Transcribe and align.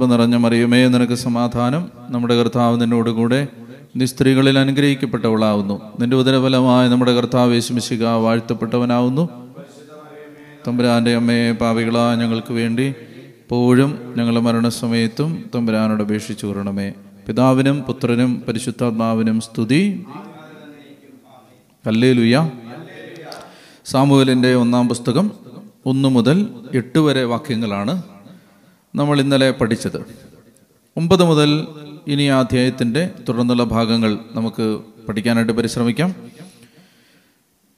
കൃപ 0.00 0.08
നിറഞ്ഞ 0.10 0.36
മറിയുമേ 0.36 0.88
നിനക്ക് 0.88 1.12
സമാധാനം. 1.12 1.82
നമ്മുടെ 2.08 2.34
കർത്താവ് 2.34 2.80
നിന്നോടുകൂടെ 2.80 3.48
നീ 3.96 4.04
സ്ത്രീകളിൽ 4.04 4.58
അനുഗ്രഹിക്കപ്പെട്ടവളാവുന്നു. 4.58 5.76
നിന്റെ 6.00 6.16
ഉദരഫലമായ 6.16 6.88
നമ്മുടെ 6.88 7.12
കർത്താവ് 7.14 7.52
യേശുമിശിക 7.54 8.04
വാഴ്ത്തപ്പെട്ടവനാവുന്നു. 8.24 9.24
തമ്പുരാന്റെ 10.68 11.14
അമ്മയെ 11.16 11.52
പാവികളാ 11.52 12.14
ഞങ്ങൾക്ക് 12.14 12.52
വേണ്ടി 12.52 12.94
പോഴും 13.48 14.14
ഞങ്ങളുടെ 14.16 14.40
മരണസമയത്തും 14.40 15.44
തമ്പുരാനോട് 15.54 16.02
അപേക്ഷിച്ചു 16.02 16.46
കൂറണമേ 16.46 16.92
പിതാവിനും 17.26 17.82
പുത്രനും 17.88 18.44
പരിശുദ്ധാത്മാവിനും 18.48 19.40
സ്തുതി. 19.40 19.82
കല്ലേലുയ 21.86 22.50
സാമുവലിന്റെ 23.86 24.54
ഒന്നാം 24.54 24.88
പുസ്തകം 24.88 25.30
ഒന്ന് 25.86 26.08
മുതൽ 26.08 26.46
എട്ട് 26.74 26.98
വരെ 26.98 27.24
വാക്യങ്ങളാണ്. 27.24 27.94
നമ്മൾ 28.94 29.20
ഇന്നലെ 29.20 29.50
പഠിച്ചത്. 29.50 29.96
ഒമ്പത് 30.96 31.24
മുതൽ 31.24 31.66
ഇനി 32.06 32.22
ആ 32.22 32.38
അധ്യായത്തിന്റെ 32.40 33.10
തുടർന്നുള്ള 33.28 33.64
ഭാഗങ്ങൾ 33.64 34.18
നമുക്ക് 34.32 34.80
പഠിക്കാനായിട്ട് 35.08 35.52
പരിശ്രമിക്കാം. 35.52 36.08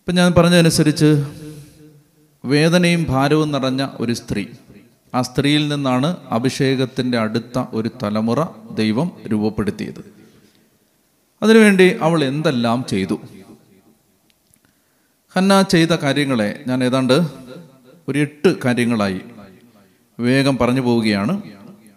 ഇപ്പം 0.01 0.15
ഞാൻ 0.15 0.33
പറഞ്ഞതനുസരിച്ച് 0.33 1.25
വേദനയും 2.45 3.07
ഭാരവും 3.09 3.53
നിറഞ്ഞ 3.53 3.89
ഒരു 4.01 4.13
സ്ത്രീ 4.13 4.47
ആ 5.15 5.23
സ്ത്രീയിൽ 5.23 5.69
നിന്നാണ് 5.69 6.17
അഭിഷേകത്തിന്റെ 6.31 7.19
അടുത്ത 7.19 7.65
ഒരു 7.73 7.91
തലമുറ 8.03 8.45
ദൈവം 8.75 9.13
രൂപപ്പെടുത്തിയത്. 9.27 10.15
അതിനുവേണ്ടി 11.43 11.99
അവൾ 12.01 12.25
എന്തെല്ലാം 12.25 12.85
ചെയ്തു? 12.89 13.21
ഹന്ന 15.37 15.63
ചെയ്ത 15.63 15.89
കാര്യങ്ങളെ 15.89 16.65
ഞാൻ 16.67 16.85
ഏതാണ്ട് 16.85 17.23
ഒരു 18.09 18.19
എട്ട് 18.19 18.57
കാര്യങ്ങളായി 18.65 19.21
വേഗം 20.21 20.59
പറഞ്ഞു 20.59 20.81
പോവുകയാണ്. 20.81 21.43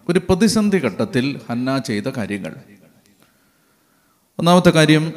ഒരു 0.09 0.19
പ്രതിസന്ധി 0.19 0.77
ഘട്ടത്തിൽ 0.77 1.39
ഹന്ന 1.49 1.77
ചെയ്ത 1.77 2.03
കാര്യങ്ങൾ. 2.03 2.55
ഒന്നാമത്തെ 4.39 4.69
കാര്യം 4.69 5.13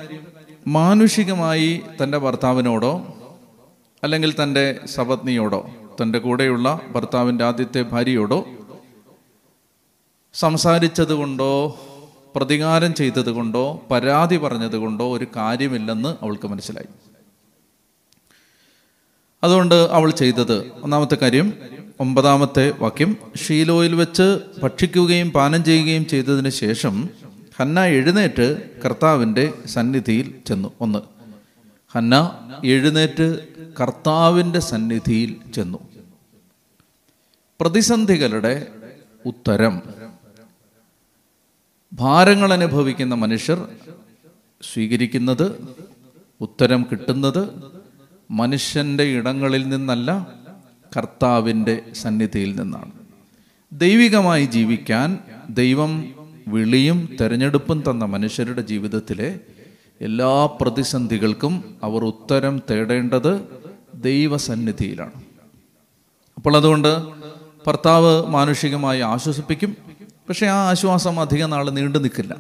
മാനുഷികമായി 0.67 1.81
തന്റെ 2.03 2.19
ഭർത്താവിനോടോ 2.19 3.15
അല്ലെങ്കിൽ 4.03 4.43
തന്റെ 4.43 4.81
സപത്നിയോടോ 4.87 5.71
തന്റെ 6.03 6.19
കൂടെയുള്ള 6.19 6.81
ഭർത്താവിന്റെ 6.91 7.45
ആദ്യത്തെ 7.45 7.83
ഭാര്യയോടോ 7.83 8.45
സംസാരിച്ചത് 10.35 11.13
കൊണ്ടോ 11.13 11.79
പ്രതികാരം 12.37 12.95
ചെയ്തത് 12.95 13.31
കൊണ്ടോ 13.31 13.83
പരാതി 13.91 14.37
പറഞ്ഞത് 14.37 14.77
കൊണ്ടോ 14.77 15.17
ഒരു 15.17 15.27
കാര്യമില്ലെന്ന് 15.37 16.09
അവൾക്ക് 16.23 16.49
മനസ്സിലായി. 16.49 16.89
അതുകൊണ്ട് 19.43 19.75
അവൾ 19.75 20.11
ചെയ്തത് 20.11 20.73
ഒന്നാമത്തെ 20.83 21.15
കാര്യം 21.15 21.53
ഒമ്പതാമത്തെ 22.01 22.71
വാക്യം 22.79 23.17
ഷീലോയിൽ 23.47 23.95
വെച്ച് 23.95 24.27
ഭക്ഷിക്കുകയും 24.63 25.31
പാനം 25.31 25.65
ചെയ്യുകയും 25.65 26.07
ചെയ്തതിന് 26.07 26.49
ശേഷം 26.49 27.09
ഹന്ന 27.57 27.85
എഴുന്നേറ്റ് 27.85 28.47
കർത്താവിന്റെ 28.85 29.53
സന്നിധിയിൽ 29.67 30.35
ചെന്നു. 30.47 30.73
ഒന്ന് 30.81 30.99
ഹന്ന 31.95 32.15
എഴുന്നേറ്റ് 32.65 33.27
കർത്താവിന്റെ 33.81 34.61
സന്നിധിയിൽ 34.61 35.37
ചെന്നു. 35.55 35.79
പ്രതിസന്ധികളുടെ 37.61 38.67
ഉത്തരം 39.27 39.83
ഭാരങ്ങൾ 41.93 42.53
അനുഭവിക്കുന്ന 42.53 43.15
മനുഷ്യർ 43.15 43.69
സ്വീകരിക്കുന്നത് 44.63 45.47
ഉത്തരം 46.41 46.87
കിട്ടുന്നത് 46.93 47.43
മനുഷ്യന്റെ 48.31 49.05
ഇടങ്ങളിൽ 49.05 49.69
നിന്നല്ല 49.69 50.11
കർത്താവിന്റെ 50.97 51.83
സന്നിധിയിൽ 51.93 52.61
നിന്നാണ്. 52.61 52.93
ദൈവികമായി 53.73 54.45
ജീവിക്കാൻ 54.45 55.19
ദൈവം 55.51 56.09
വിളിയും 56.49 57.17
തെരഞ്ഞെടുപ്പും 57.21 57.83
തന്ന 57.91 58.05
മനുഷ്യരുടെ 58.05 58.63
ജീവിതത്തിലെ 58.63 59.41
എല്ലാ 60.01 60.47
പ്രതിസന്ധികൾക്കും 60.47 61.77
അവർ 61.83 62.05
ഉത്തരം 62.05 62.63
തേടേണ്ടത് 62.71 63.41
ദൈവസന്നിധിയിലാണ്. 63.95 65.13
അപ്പോൾ 66.37 66.57
അതുകൊണ്ട് 66.57 66.99
ഭർത്താവ് 67.67 68.27
മാനുഷികമായി 68.27 69.01
ആശ്വസിപ്പിക്കും. 69.01 69.77
പക്ഷേ 70.29 70.47
ആ 70.47 70.71
ആശ്വാസം 70.71 71.21
അധികം 71.21 71.51
നാൾ 71.51 71.71
നീണ്ടു 71.71 71.99
നിൽക്കില്ല. 71.99 72.37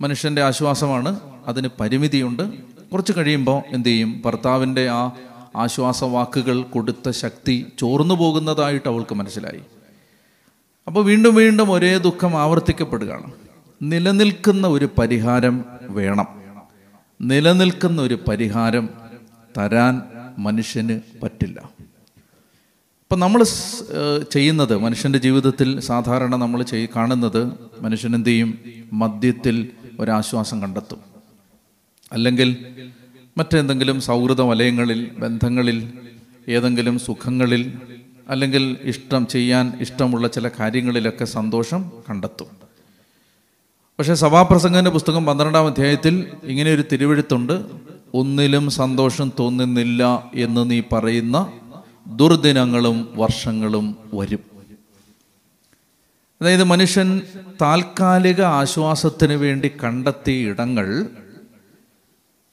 മനുഷ്യന്റെ 0.00 0.42
ആശ്വാസമാണ് 0.42 1.20
അതിന് 1.46 1.68
പരിമിതിയുണ്ട്. 1.80 2.42
കുറച്ച് 2.92 3.12
കഴിയുമ്പോൾ 3.16 3.62
എന്തു 3.68 3.88
ചെയ്യും? 3.88 4.22
ഭർത്താവിന്റെ 4.24 4.88
ആ 4.88 5.12
ആശ്വാസവാക്കുകൾ 5.56 6.62
കൊടുത്ത 6.62 7.10
ശക്തി 7.10 7.66
ചോർന്നു 7.78 8.14
പോകുന്നതായിട്ട് 8.14 8.88
അവൾക്ക് 8.88 9.14
മനസ്സിലായി. 9.14 9.60
അപ്പോൾ 10.86 11.04
വീണ്ടും 11.04 11.34
വീണ്ടും 11.34 11.72
ഒരേ 11.72 11.98
ദുഃഖം 11.98 12.36
ആവർത്തിക്കപ്പെടുകയാണ്. 12.36 13.32
നിലനിൽക്കുന്ന 13.82 14.66
ഒരു 14.66 14.88
പരിഹാരം 14.98 15.64
വേണം. 15.82 16.26
നിലനിൽക്കുന്ന 17.20 18.02
ഒരു 18.02 18.18
പരിഹാരം 18.28 18.88
തരാൻ 19.58 20.02
മനുഷ്യന് 20.38 21.00
പറ്റില്ല. 21.22 21.60
അപ്പം 21.60 23.20
നമ്മൾ 23.20 23.42
ചെയ്യുന്നത് 24.32 24.76
മനുഷ്യന്റെ 24.78 25.18
ജീവിതത്തിൽ 25.18 25.80
സാധാരണ 25.80 26.36
നമ്മൾ 26.36 26.62
ചെയ് 26.62 26.86
കാണുന്നത് 26.96 27.52
മനുഷ്യൻ 27.80 28.14
എന്ത് 28.14 28.28
ചെയ്യും? 28.28 28.58
മദ്യത്തിൽ 28.92 29.68
ഒരാശ്വാസം 30.00 30.62
കണ്ടെത്തും. 30.62 31.00
അല്ലെങ്കിൽ 32.12 32.66
മറ്റെന്തെങ്കിലും 33.38 34.00
സൗഹൃദ 34.00 34.40
വലയങ്ങളിൽ 34.40 35.10
ബന്ധങ്ങളിൽ 35.18 35.92
ഏതെങ്കിലും 36.48 36.98
സുഖങ്ങളിൽ 36.98 37.72
അല്ലെങ്കിൽ 38.28 38.76
ഇഷ്ടം 38.82 39.26
ചെയ്യാൻ 39.26 39.72
ഇഷ്ടമുള്ള 39.80 40.28
ചില 40.28 40.48
കാര്യങ്ങളിലൊക്കെ 40.48 41.24
സന്തോഷം 41.24 41.92
കണ്ടെത്തും. 42.10 42.46
പക്ഷേ 43.98 44.14
സഭാപ്രസംഗന്റെ 44.14 44.90
പുസ്തകം 44.90 45.26
പന്ത്രണ്ടാം 45.26 45.66
അധ്യായത്തിൽ 45.66 46.32
ഇങ്ങനെ 46.44 46.74
ഒരു 46.74 46.84
തിരുവഴുത്തുണ്ട് 46.92 47.64
ഒന്നിലും 48.14 48.70
സന്തോഷം 48.70 49.32
തോന്നുന്നില്ല 49.38 50.30
എന്ന് 50.34 50.70
നീ 50.70 50.82
പറയുന്ന 50.92 51.52
ദുർദിനങ്ങളും 52.06 53.08
വർഷങ്ങളും 53.16 53.96
വരും. 54.14 54.40
അതായത് 56.42 56.64
മനുഷ്യൻ 56.64 57.20
താൽക്കാലിക 57.62 58.42
ആശ്വാസത്തിന് 58.42 59.32
വേണ്ടി 59.32 59.70
കണ്ടെത്തിയ 59.84 60.48
ഇടങ്ങൾ 60.48 61.06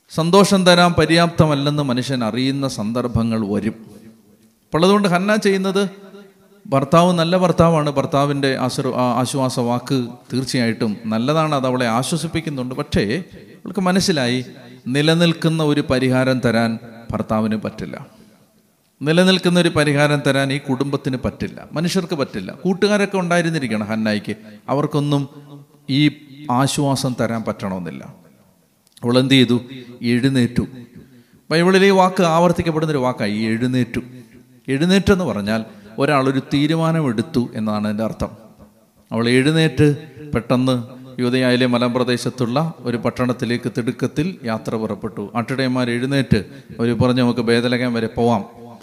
സന്തോഷം 0.09 0.65
തരാൻ 0.65 0.93
പര്യാപ്തമല്ലെന്ന് 0.93 1.83
മനുഷ്യൻ 1.83 2.23
അറിയുന്ന 2.23 2.67
സന്ദർഭങ്ങൾ 2.67 3.47
വരും. 3.47 3.85
അപ്പോൾ 4.65 4.83
അതുകൊണ്ട് 4.83 5.07
ഹന്ന 5.07 5.35
ചെയ്യുന്നത് 5.35 5.89
ഭർത്താവ് 6.67 7.13
നല്ല 7.13 7.37
ഭർത്താവാണ്. 7.37 7.89
ഭർത്താവിന്റെ 7.89 8.57
ആശ്ര 8.57 8.87
ആശ്വാസ 8.87 9.59
വാക്ക് 9.59 10.07
തീർച്ചയായിട്ടും 10.33 10.97
നല്ലതാണ്. 11.05 11.55
അത് 11.55 11.65
അവളെ 11.65 11.85
ആശ്വസിപ്പിക്കുന്നുണ്ട്. 11.85 12.75
പക്ഷേ 12.75 13.23
അവൾക്ക് 13.33 13.79
മനസ്സിലായി 13.79 14.45
നിലനിൽക്കുന്ന 14.87 15.63
ഒരു 15.63 15.81
പരിഹാരം 15.81 16.39
തരാൻ 16.39 16.79
ഭർത്താവിന് 17.11 17.55
പറ്റില്ല. 17.55 18.05
നിലനിൽക്കുന്ന 19.01 19.59
ഒരു 19.59 19.69
പരിഹാരം 19.69 20.21
തരാൻ 20.27 20.53
ഈ 20.53 20.57
കുടുംബത്തിന് 20.57 21.17
പറ്റില്ല. 21.25 21.67
മനുഷ്യർക്ക് 21.71 22.15
പറ്റില്ല. 22.15 22.51
കൂട്ടുകാരൊക്കെ 22.51 23.17
ഉണ്ടായിരുന്നിരിക്കണം 23.17 23.85
ഹന്നായിക്ക്. 23.85 24.35
അവർക്കൊന്നും 24.69 25.29
ഈ 25.89 26.11
ആശ്വാസം 26.51 27.15
തരാൻ 27.21 27.43
പറ്റണമെന്നില്ല. 27.43 28.26
അവൾ 29.03 29.19
എന്ത് 29.19 29.33
ചെയ്തു 29.33 29.61
എഴുന്നേറ്റു. 30.01 30.67
ബൈബിളിലെ 31.51 31.89
വാക്ക് 31.89 32.23
ആവർത്തിക്കപ്പെടുന്ന 32.23 32.91
ഒരു 32.91 32.97
വാക്കായി 32.97 33.39
എഴുന്നേറ്റു. 33.39 34.01
എഴുന്നേറ്റ് 34.67 35.11
എന്ന് 35.11 35.25
പറഞ്ഞാൽ 35.25 35.65
ഒരാൾ 35.99 36.29
ഒരു 36.29 36.39
തീരുമാനമെടുത്തു 36.39 37.49
എന്നാണ് 37.53 37.87
എന്റെ 37.87 38.03
അർത്ഥം. 38.03 38.29
അവൾ 39.11 39.29
എഴുന്നേറ്റ് 39.29 39.95
പെട്ടെന്ന് 40.33 40.83
യുവതയായാലെ 41.21 41.65
മലമ്പ്രദേശത്തുള്ള 41.65 42.73
ഒരു 42.79 42.97
പട്ടണത്തിലേക്ക് 42.97 43.71
തിടുക്കത്തിൽ 43.77 44.35
യാത്ര 44.45 44.75
പുറപ്പെട്ടു. 44.75 45.31
ആട്ടിടയന്മാർ 45.35 45.89
എഴുന്നേറ്റ് 45.89 46.37
അവർ 46.79 46.97
പറഞ്ഞു 46.97 47.21
നമുക്ക് 47.21 47.39
ഭേദലകം 47.39 47.93
വരെ 47.93 48.07
പോവാം. 48.07 48.41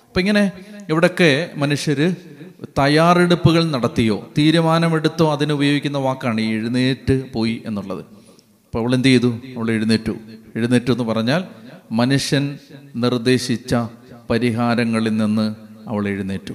അപ്പം 0.09 0.21
ഇങ്ങനെ 0.21 0.53
ഇവിടൊക്കെ 0.89 1.51
മനുഷ്യർ 1.57 2.15
തയ്യാറെടുപ്പുകൾ 2.79 3.71
നടത്തിയോ 3.71 4.29
തീരുമാനമെടുത്തോ 4.39 5.33
അതിന് 5.33 5.53
ഉപയോഗിക്കുന്ന 5.53 5.99
വാക്കാണ് 5.99 6.41
എഴുന്നേറ്റ് 6.41 7.33
പോയി 7.33 7.63
എന്നുള്ളത്. 7.67 8.24
അപ്പോൾ 8.75 8.87
അവൾ 8.87 8.95
എന്ത് 8.95 9.09
ചെയ്തു? 9.09 9.41
അവൾ 9.57 9.71
എഴുന്നേറ്റു. 9.71 10.13
എഴുന്നേറ്റു 10.57 10.93
എന്ന് 10.93 11.05
പറഞ്ഞാൽ 11.05 11.45
മനുഷ്യൻ 11.93 12.59
നിർദ്ദേശിച്ച 12.97 13.75
പരിഹാരങ്ങളിൽ 14.31 15.17
നിന്ന് 15.17 15.55
അവൾ 15.89 16.09
എഴുന്നേറ്റു. 16.09 16.55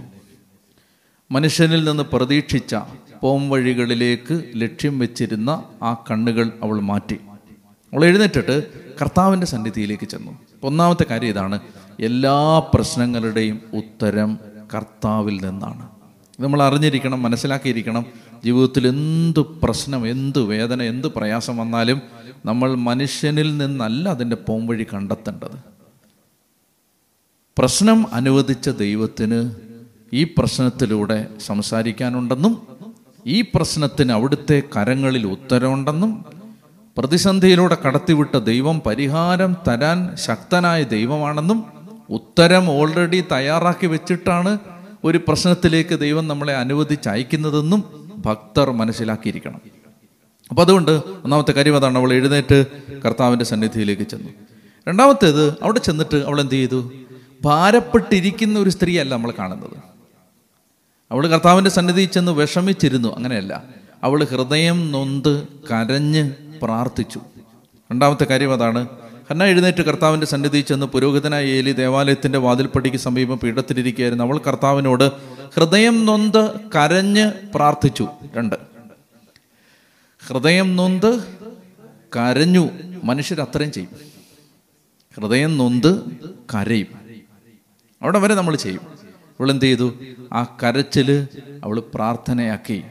മനുഷ്യനിൽ 1.32 1.84
നിന്ന് 1.84 2.04
പ്രതീക്ഷിച്ച 2.04 2.76
പോം 3.22 3.50
വഴികളിലേക്ക് 3.50 4.44
ലക്ഷ്യം 4.56 5.00
വെച്ചിരുന്ന 5.00 5.64
ആ 5.84 5.94
കണ്ണുകൾ 5.94 6.52
അവൾ 6.64 6.80
മാറ്റി. 6.80 7.16
അവൾ 7.94 8.06
എഴുന്നേറ്റിട്ട് 8.06 8.64
കർത്താവിന്റെ 9.02 9.48
സന്നിധിയിലേക്ക് 9.48 10.08
ചെന്നു. 10.08 10.40
ഒന്നാമത്തെ 10.64 11.06
കാര്യം 11.10 11.30
ഇതാണ്. 11.30 11.60
എല്ലാ 12.00 12.60
പ്രശ്നങ്ങളുടെയും 12.60 13.60
ഉത്തരം 13.74 14.40
കർത്താവിൽ 14.76 15.46
നിന്നാണ്. 15.46 15.99
നമ്മൾ 16.40 16.64
അറിഞ്ഞിരിക്കണം 16.64 17.24
മനസ്സിലാക്കിയിരിക്കണം. 17.24 18.06
ജീവിതത്തിൽ 18.46 18.88
എന്ത് 18.88 19.40
പ്രശ്നം 19.40 20.08
എന്ത് 20.08 20.40
വേദന 20.40 20.82
എന്ത് 20.84 21.08
പ്രയാസം 21.08 21.58
വന്നാലും 21.58 22.02
നമ്മൾ 22.46 22.76
മനുഷ്യനിൽ 22.76 23.58
നിന്നല്ല 23.58 24.10
അതിന്റെ 24.10 24.36
പോംവഴി 24.36 24.86
കണ്ടെത്തേണ്ടത്. 24.94 25.58
പ്രശ്നം 27.58 28.06
അനുവദിച്ച 28.14 28.70
ദൈവത്തിന് 28.70 29.52
ഈ 30.14 30.24
പ്രശ്നത്തിലൂടെ 30.24 31.28
സംസാരിക്കാനുണ്ടെന്നും 31.40 32.68
ഈ 33.28 33.42
പ്രശ്നത്തിന് 33.42 34.12
അവിടുത്തെ 34.12 34.64
കരങ്ങളിൽ 34.78 35.28
ഉത്തരമുണ്ടെന്നും 35.28 36.26
പ്രതിസന്ധിയിലൂടെ 36.98 37.78
കടത്തിവിട്ട 37.86 38.36
ദൈവം 38.38 38.82
പരിഹാരം 38.86 39.58
തരാൻ 39.68 40.16
ശക്തനായ 40.16 40.84
ദൈവമാണെന്നും 40.84 41.66
ഉത്തരം 42.10 42.70
ഓൾറെഡി 42.70 43.24
തയ്യാറാക്കി 43.32 43.88
വെച്ചിട്ടാണ് 43.88 44.60
ഒരു 45.04 45.18
പ്രശ്നത്തിലേക്ക് 45.28 46.00
ദൈവം 46.00 46.28
നമ്മളെ 46.28 46.56
അനുവദിച്ചയക്കുന്നതെന്നും 46.56 48.12
ഭക്തർ 48.26 48.72
മനസ്സിലാക്കിയിരിക്കണം. 48.72 49.62
അപ്പം 50.50 50.62
അതുകൊണ്ട് 50.62 50.92
ഒന്നാമത്തെ 50.92 51.52
കാര്യം 51.52 51.76
അതാണ് 51.76 51.98
അവൾ 51.98 52.14
എഴുന്നേറ്റ് 52.14 52.66
കർത്താവിന്റെ 53.06 53.46
സന്നിധിയിലേക്ക് 53.46 54.04
ചെന്നു. 54.04 54.30
രണ്ടാമത്തേത് 54.88 55.50
അവിടെ 55.62 55.80
ചെന്നിട്ട് 55.80 56.16
അവൾ 56.16 56.42
എന്ത് 56.42 56.54
ചെയ്തു? 56.54 56.92
ഭാരപ്പെട്ടിരിക്കുന്ന 57.42 58.60
ഒരു 58.60 58.70
സ്ത്രീയല്ല 58.70 59.16
നമ്മൾ 59.16 59.34
കാണുന്നത്. 59.40 59.78
അവൾ 61.12 61.28
കർത്താവിന്റെ 61.28 61.72
സന്നിധിയിൽ 61.72 62.08
ചെന്ന് 62.08 62.32
വിഷമിച്ചിരുന്നു 62.32 63.16
അങ്ങനെയല്ല. 63.16 63.64
അവൾ 64.04 64.24
ഹൃദയം 64.24 64.92
നൊന്ത് 64.92 65.48
കരഞ്ഞ് 65.48 66.32
പ്രാർത്ഥിച്ചു. 66.62 67.22
രണ്ടാമത്തെ 67.92 68.24
കാര്യം 68.24 68.54
അതാണ് 68.54 68.88
ഹന്ന 69.30 69.44
എഴുന്നേറ്റ് 69.44 69.82
കർത്താവിന്റെ 69.82 70.28
സന്നിധി 70.28 70.62
ചെന്ന് 70.62 70.86
പുരോഹിതനായ 70.86 71.46
ഏലി 71.46 71.72
ദേവാലയത്തിന്റെ 71.72 72.40
വാതിൽപ്പടിക്ക് 72.40 72.98
സമീപം 72.98 73.40
പീഠത്തിലിരിക്കുകയായിരുന്നു. 73.40 74.24
അവൾ 74.24 74.38
കർത്താവിനോട് 74.38 75.12
ഹൃദയം 75.56 76.06
നൊന്ത് 76.06 76.60
കരഞ്ഞ് 76.60 77.32
പ്രാർത്ഥിച്ചു. 77.56 78.08
രണ്ട്. 78.38 78.56
ഹൃദയം 80.28 80.76
നൊന്ത് 80.76 81.24
കരഞ്ഞു 82.16 82.70
മനുഷ്യർ 83.04 83.42
അത്രയും 83.42 83.72
ചെയ്യും. 83.72 83.90
ഹൃദയം 85.16 85.58
നൊന്ത് 85.58 86.06
കരയും. 86.56 86.88
അവിടെ 88.02 88.20
വരെ 88.20 88.36
നമ്മൾ 88.36 88.56
ചെയ്യും. 88.56 88.82
അവൾ 89.40 89.52
എന്ത് 89.52 89.66
ചെയ്തു? 89.66 89.94
ആ 90.34 90.58
കരച്ചിൽ 90.64 91.28
അവൾ 91.64 91.80
പ്രാർത്ഥനയാക്കി. 91.80 92.84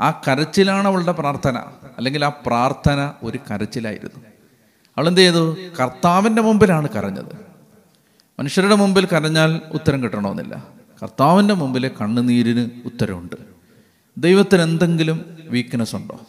ആ 0.00 0.10
കരച്ചിലാണ് 0.10 0.88
അവളുടെ 0.88 1.12
പ്രാർത്ഥന. 1.12 1.58
അല്ലെങ്കിൽ 1.96 2.24
ആ 2.24 2.28
പ്രാർത്ഥന 2.28 3.12
ഒരു 3.22 3.38
കരച്ചിലായിരുന്നു. 3.38 4.27
അവൾ 4.98 5.08
എന്ത് 5.08 5.20
ചെയ്തു 5.20 5.56
കർത്താവിന്റെ 5.80 6.42
മുമ്പിലാണ് 6.42 6.88
കരഞ്ഞത്. 6.88 7.36
മനുഷ്യരുടെ 8.40 8.74
മുമ്പിൽ 8.74 9.06
കരഞ്ഞാൽ 9.06 9.60
ഉത്തരം 9.72 10.02
കിട്ടണമെന്നില്ല. 10.02 10.66
കർത്താവിന്റെ 11.02 11.54
മുമ്പിൽ 11.54 11.90
കണ്ണുനീരിന് 12.00 12.70
ഉത്തരവുണ്ട് 12.84 13.36
ദൈവത്തിന് 14.18 14.62
എന്തെങ്കിലും 14.62 15.38
വീക്ക്നെസ് 15.40 15.96
ഉണ്ടോ? 15.96 16.20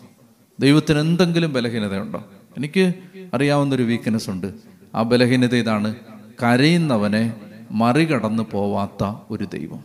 ദൈവത്തിന് 0.60 1.00
എന്തെങ്കിലും 1.00 1.54
ബലഹീനതയുണ്ടോ? 1.54 2.26
എനിക്ക് 2.58 2.94
അറിയാവുന്നൊരു 3.34 3.84
വീക്ക്നെസ് 3.84 4.30
ഉണ്ട്. 4.30 4.54
ആ 4.96 5.04
ബലഹീനത 5.04 5.56
ഇതാണ് 5.56 5.96
കരയുന്നവനെ 6.44 7.34
മറികടന്ന് 7.72 8.44
പോവാത്ത 8.44 9.16
ഒരു 9.32 9.44
ദൈവം. 9.44 9.80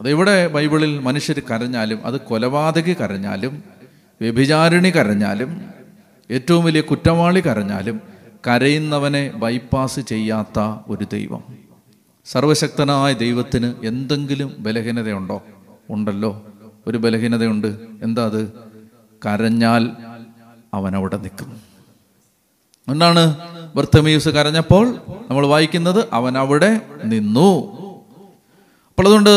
അതിവിടെ 0.00 0.46
ബൈബിളിൽ 0.46 0.98
മനുഷ്യർ 0.98 1.38
കരഞ്ഞാലും 1.38 2.06
അത് 2.06 2.20
കൊലപാതകി 2.20 2.92
കരഞ്ഞാലും 2.92 3.62
വ്യഭിചാരിണി 4.20 4.90
കരഞ്ഞാലും 4.90 5.81
ഏറ്റവും 6.32 6.64
വലിയ 6.64 6.80
കുറ്റവാളി 6.80 7.40
കരഞ്ഞാലും 7.40 8.00
കരയുന്നവനെ 8.48 9.30
ബൈപ്പാസ് 9.30 10.00
ചെയ്യാത്ത 10.00 10.60
ഒരു 10.88 11.06
ദൈവം. 11.12 11.44
സർവശക്തനായ 12.24 13.12
ദൈവത്തിന് 13.12 13.74
എന്തെങ്കിലും 13.84 14.56
ബലഹീനതയുണ്ടോ? 14.58 15.42
ഉണ്ടല്ലോ. 15.90 16.46
ഒരു 16.86 16.98
ബലഹീനതയുണ്ട്. 16.98 17.78
എന്താ 18.02 18.24
അത്? 18.24 18.52
കരഞ്ഞാൽ 19.26 19.90
അവൻ 20.74 20.96
അവിടെ 20.96 21.16
നിൽക്കും. 21.16 21.60
എന്നാണ് 22.88 23.36
ബർത്തമീസ് 23.76 24.28
കരഞ്ഞപ്പോൾ 24.28 24.96
നമ്മൾ 25.30 25.46
വായിക്കുന്നത് 25.46 26.04
അവൻ 26.12 26.38
അവിടെ 26.38 26.80
നിന്നു. 27.04 27.72
അപ്പോൾ 28.88 29.02
അതുകൊണ്ട് 29.02 29.30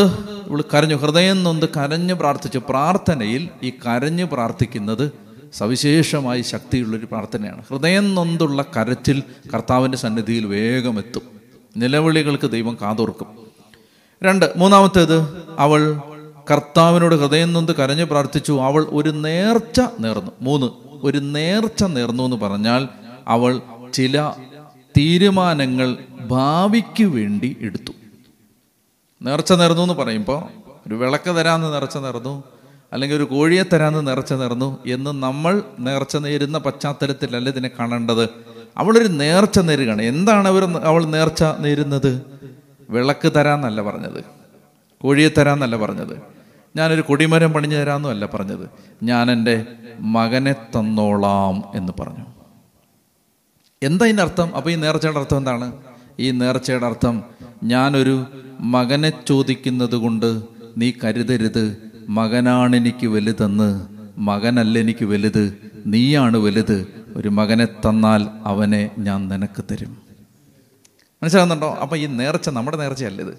ഇവൾ 0.48 0.62
കരഞ്ഞു. 0.62 0.96
ഹൃദയം 0.96 1.44
നൊന്ത് 1.44 1.70
കരഞ്ഞു 1.70 2.14
പ്രാർത്ഥിച്ചു. 2.14 2.62
പ്രാർത്ഥനയിൽ 2.70 3.50
ഈ 3.64 3.70
കരഞ്ഞു 3.70 4.26
പ്രാർത്ഥിക്കുന്നത് 4.32 5.25
സവിശേഷമായി 5.54 6.42
ശക്തിയുള്ളൊരു 6.42 7.06
പ്രാർത്ഥനയാണ്. 7.06 7.64
ഹൃദയം 7.70 8.16
നൊന്തുള്ള 8.16 8.62
കരച്ചിൽ 8.62 9.24
കർത്താവിന്റെ 9.54 9.98
സന്നിധിയിൽ 9.98 10.46
വേഗം 10.46 10.98
എത്തും. 10.98 11.22
നിലവിളികൾക്ക് 11.78 12.50
ദൈവം 12.50 12.78
കാതോർക്കും. 12.82 13.28
രണ്ട് 14.24 14.54
മൂന്നാമത്തേത് 14.58 15.44
അവൾ 15.60 16.02
കർത്താവിനോട് 16.52 17.16
ഹൃദയം 17.16 17.54
നൊന്ത് 17.54 17.76
കരഞ്ഞ് 17.76 18.04
പ്രാർത്ഥിച്ചു. 18.04 18.62
അവൾ 18.62 18.88
ഒരു 18.90 19.10
നേർച്ച 19.10 19.82
നേർന്നു. 20.00 20.32
മൂന്ന് 20.42 20.68
ഒരു 21.04 21.18
നേർച്ച 21.18 21.84
നേർന്നു 21.84 22.24
എന്ന് 22.24 22.38
പറഞ്ഞാൽ 22.38 22.88
അവൾ 23.28 23.62
ചില 23.94 24.32
തീരുമാനങ്ങൾ 24.98 25.98
ഭാവിക്ക് 26.22 27.04
വേണ്ടി 27.04 27.58
എടുത്തു. 27.62 27.92
നേർച്ച 29.22 29.54
നേർന്നു 29.54 29.82
എന്ന് 29.82 29.94
പറയുമ്പോൾ 29.94 30.44
ഒരു 30.88 30.96
വിളക്ക് 30.96 31.30
തരാമെന്ന് 31.30 31.74
നേർച്ച 31.74 31.98
നേർന്നു. 31.98 32.44
അല്ലെങ്കിൽ 32.96 33.18
ഒരു 33.18 33.24
കോഴിയെ 33.24 33.64
തരാന്ന് 33.64 34.08
നേർച്ച 34.08 34.34
നേർന്നു 34.34 34.80
എന്ന് 34.86 35.12
നമ്മൾ 35.12 35.62
നേർച്ച 35.80 36.18
നേരുന്ന 36.18 36.58
പശ്ചാത്തലത്തിലല്ല 36.58 37.50
ഇതിനെ 37.50 37.70
കാണേണ്ടത്. 37.80 38.30
അവളൊരു 38.78 39.08
നേർച്ച 39.08 39.60
നേരുകയാണ്. 39.60 40.02
എന്താണ് 40.02 40.48
അവർ 40.48 40.78
അവൾ 40.78 41.06
നേർച്ച 41.06 41.44
നേരുന്നത്? 41.60 42.22
വിളക്ക് 42.90 43.32
തരാന്നല്ല 43.36 43.82
പറഞ്ഞത്. 43.82 44.24
കോഴിയെ 45.02 45.30
തരാമെന്നല്ല 45.38 45.78
പറഞ്ഞത്. 45.78 46.18
ഞാനൊരു 46.76 47.02
കൊടിമരം 47.02 47.54
പണിഞ്ഞു 47.54 47.76
തരാമെന്നും 47.76 48.10
അല്ല 48.10 48.26
പറഞ്ഞത്. 48.26 48.70
ഞാൻ 49.04 49.32
എന്റെ 49.32 49.66
മകനെ 50.00 50.54
തന്നോളാം 50.54 51.64
എന്ന് 51.76 51.94
പറഞ്ഞു. 52.00 52.26
എന്താ 53.84 54.24
അർത്ഥം? 54.24 54.56
അപ്പോൾ 54.56 54.70
ഈ 54.70 54.76
നേർച്ചയുടെ 54.76 55.20
അർത്ഥം 55.20 55.38
എന്താണ്? 55.38 55.72
ഈ 56.20 56.32
നേർച്ചയുടെ 56.32 56.86
അർത്ഥം 56.86 57.24
ഞാനൊരു 57.64 58.26
മകനെ 58.60 59.14
ചോദിക്കുന്നത് 59.28 59.96
കൊണ്ട് 59.96 60.42
നീ 60.78 60.92
കരുതരുത് 61.04 61.95
മകനാണ് 62.10 62.76
എനിക്ക് 62.76 63.08
വലുതെന്ന് 63.08 63.88
മകനല്ല 64.18 64.80
എനിക്ക് 64.80 65.06
വലുത് 65.06 65.72
നീയാണ് 65.86 66.38
വലുത് 66.38 67.06
ഒരു 67.16 67.30
മകനെ 67.30 67.66
തന്നാൽ 67.66 68.28
അവനെ 68.44 68.92
ഞാൻ 68.98 69.28
നിനക്ക് 69.28 69.66
തരും. 69.72 69.98
മനസ്സിലാകുന്നുണ്ടോ? 71.24 71.74
അപ്പം 71.82 71.98
ഈ 71.98 72.06
നേർച്ച 72.06 72.50
നമ്മുടെ 72.50 72.78
നേർച്ചയല്ല 72.78 73.22
ഇത്. 73.22 73.34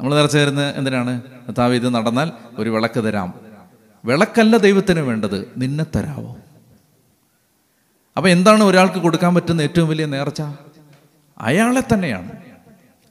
നമ്മൾ 0.00 0.14
നേർച്ച 0.14 0.36
തരുന്ന 0.36 0.72
എന്തിനാണ്? 0.76 1.22
താവ് 1.58 1.74
ഇത് 1.74 1.94
നടന്നാൽ 1.94 2.32
ഒരു 2.58 2.70
വിളക്ക് 2.70 3.04
തരാം. 3.04 3.34
വിളക്കല്ല 4.04 4.56
ദൈവത്തിന് 4.56 5.00
വേണ്ടത് 5.00 5.52
നിന്നെ 5.56 5.86
തരാവോ? 5.96 6.36
അപ്പം 8.16 8.28
എന്താണ് 8.28 8.64
ഒരാൾക്ക് 8.64 8.98
കൊടുക്കാൻ 8.98 9.34
പറ്റുന്ന 9.34 9.62
ഏറ്റവും 9.62 9.88
വലിയ 9.88 10.04
നേർച്ച? 10.04 10.42
അയാളെ 11.38 11.82
തന്നെയാണ്. 11.94 12.32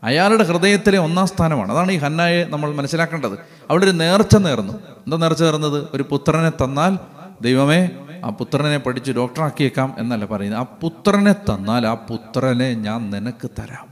അയാളുടെ 0.03 0.43
ഹൃദയത്തിലെ 0.43 0.97
ഒന്നാം 0.97 1.27
സ്ഥാനമാണ്. 1.27 1.71
അതാണ് 1.71 1.91
ഈ 1.91 1.97
ഹന്നായെ 1.97 2.43
നമ്മൾ 2.43 2.75
മനസ്സിലാക്കേണ്ടത്. 2.75 3.39
അവിടെ 3.69 3.83
ഒരു 3.83 3.91
നേർച്ച 3.91 4.37
നേർന്നു. 4.37 4.73
എന്താ 4.73 5.17
നേർച്ച 5.17 5.43
നേർന്നത്? 5.43 5.87
ഒരു 5.93 6.05
പുത്രനെ 6.09 6.49
തന്നാൽ 6.49 6.97
ദൈവമേ 7.41 7.89
ആ 8.25 8.29
പുത്രനെ 8.29 8.77
പഠിച്ച് 8.77 9.11
ഡോക്ടറാക്കിയേക്കാം 9.11 9.95
എന്നല്ല 9.97 10.25
പറയുന്നത്. 10.25 10.59
ആ 10.59 10.63
പുത്രനെ 10.63 11.33
തന്നാൽ 11.33 11.87
ആ 11.87 11.93
പുത്രനെ 11.93 12.73
ഞാൻ 12.73 13.09
നിനക്ക് 13.09 13.49
തരാം. 13.59 13.91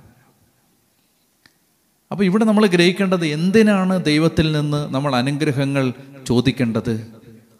അപ്പോൾ 2.11 2.23
ഇവിടെ 2.23 2.45
നമ്മൾ 2.45 2.65
ഗ്രഹിക്കേണ്ടത് 2.65 3.25
എന്തിനാണ് 3.25 4.03
ദൈവത്തിൽ 4.03 4.51
നിന്ന് 4.51 4.93
നമ്മൾ 4.93 5.15
അനുഗ്രഹങ്ങൾ 5.15 5.93
ചോദിക്കേണ്ടത്? 6.27 7.07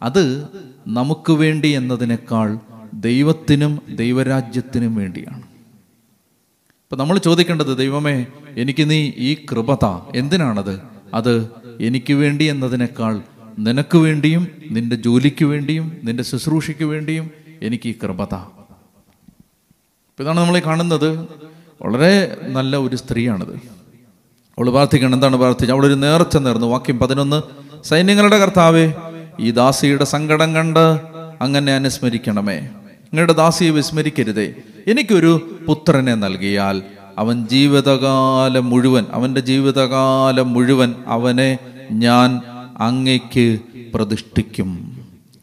അത് 0.01 0.47
നമുക്ക് 0.87 1.31
വേണ്ടി 1.31 1.67
എന്നതിനേക്കാൾ 1.67 2.59
ദൈവത്തിനും 2.93 3.81
ദൈവരാജ്യത്തിനും 3.95 4.95
വേണ്ടിയാണ്. 4.95 5.48
ഇപ്പൊ 6.89 7.03
നമ്മൾ 7.03 7.17
ചോദിക്കേണ്ടത് 7.17 7.77
ദൈവമേ 7.77 8.25
എനിക്ക് 8.57 8.89
നീ 8.89 9.11
ഈ 9.17 9.45
കൃപത 9.51 9.85
എന്തിനാണത്? 10.15 10.79
അത് 11.13 11.49
എനിക്ക് 11.81 12.13
വേണ്ടി 12.13 12.45
എന്നതിനേക്കാൾ 12.45 13.21
നിനക്ക് 13.59 13.97
വേണ്ടിയും 13.97 14.47
നിന്റെ 14.71 14.95
ജോലിക്ക് 14.95 15.45
വേണ്ടിയും 15.45 15.97
നിന്റെ 16.03 16.23
ശുശ്രൂഷയ്ക്ക് 16.23 16.83
വേണ്ടിയും 16.83 17.31
എനിക്ക് 17.61 17.89
ഈ 17.89 17.95
കൃപത 18.03 18.33
അപ്പൊ 18.33 20.23
ഇതാണ് 20.23 20.39
നമ്മൾ 20.39 20.59
കാണുന്നത്. 20.59 21.27
വളരെ 21.81 22.37
നല്ല 22.41 22.77
ഒരു 22.77 22.95
സ്ത്രീയാണിത്. 22.95 23.53
അവൾ 24.57 24.69
പ്രാർത്ഥിക്കണം. 24.69 25.13
എന്താണ് 25.13 25.35
പ്രാർത്ഥിച്ചത്? 25.35 25.71
അവളൊരു 25.71 25.93
നേർച്ച 25.93 26.37
നേർന്നു. 26.37 26.67
വാക്യം 26.67 26.99
പതിനൊന്ന്. 26.99 27.41
സൈന്യങ്ങളുടെ 27.83 28.37
കർത്താവേ 28.37 28.93
ഈ 29.39 29.51
ദാസിയുടെ 29.51 30.03
സങ്കടം 30.03 30.53
കണ്ട് 30.53 30.99
അങ്ങനെ 31.41 31.75
അനുസ്മരിക്കണമേ. 31.75 32.59
നിങ്ങളുടെ 32.59 33.33
ദാസിയെ 33.33 33.69
വിസ്മരിക്കരുതേ. 33.69 34.53
എനിക്കൊരു 34.89 35.59
പുത്രനെ 35.67 36.15
നൽകിയാൽ 36.15 36.83
അവൻ 37.17 37.47
ജീവിതകാലം 37.47 38.69
മുഴുവൻ 38.69 39.05
അവന്റെ 39.11 39.41
ജീവിതകാലം 39.41 40.53
മുഴുവൻ 40.53 40.95
അവനെ 41.07 41.59
ഞാൻ 41.91 42.41
അങ്ങയ്ക്ക് 42.77 43.59
പ്രതിഷ്ഠിക്കും. 43.95 44.69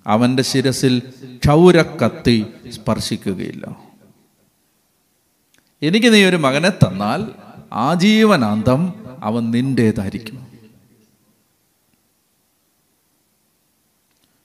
അവന്റെ 0.06 0.42
ശിരസിൽ 0.42 1.02
ക്ഷൗരക്കത്തി 1.24 2.46
സ്പർശിക്കുകയില്ല. 2.70 3.76
എനിക്ക് 5.82 6.14
നീ 6.14 6.24
ഒരു 6.24 6.36
മകനെ 6.36 6.70
തന്നാൽ 6.70 7.28
ആജീവനാന്തം 7.72 8.94
അവൻ 9.22 9.50
നിന്റേതായിരിക്കും 9.50 10.46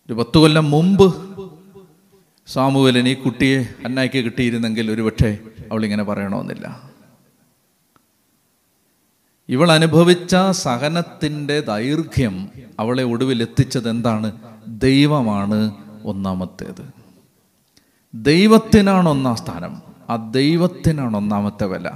ഒരു 0.05 0.13
പത്തു 0.13 0.37
കൊല്ലം 0.37 0.71
മുമ്പ് 0.71 1.30
സാമുവലൻ 2.53 3.07
ഈ 3.07 3.13
കുട്ടിയെ 3.13 3.59
അന്നായിക്ക് 3.85 4.17
കിട്ടിയിരുന്നെങ്കിൽ 4.17 4.91
ഒരുപക്ഷെ 4.91 5.37
അവളിങ്ങനെ 5.71 6.03
പറയണമെന്നില്ല 6.03 6.81
ഇവൾ 9.49 9.71
അനുഭവിച്ച 9.71 10.35
സഹനത്തിന്റെ 10.51 11.59
ദൈർഘ്യം 11.59 12.49
അവളെ 12.79 13.03
ഒടുവിൽ 13.03 13.41
എത്തിച്ചത് 13.41 13.89
എന്താണ്? 13.89 14.31
ദൈവമാണ് 14.67 15.73
ഒന്നാമത്തേത്. 16.03 16.89
ദൈവത്തിനാണ് 18.15 19.09
ഒന്നാം 19.09 19.35
സ്ഥാനം. 19.35 19.81
ആ 20.09 20.31
ദൈവത്തിനാണ് 20.31 21.17
ഒന്നാമത്തെ 21.17 21.65
വില. 21.65 21.87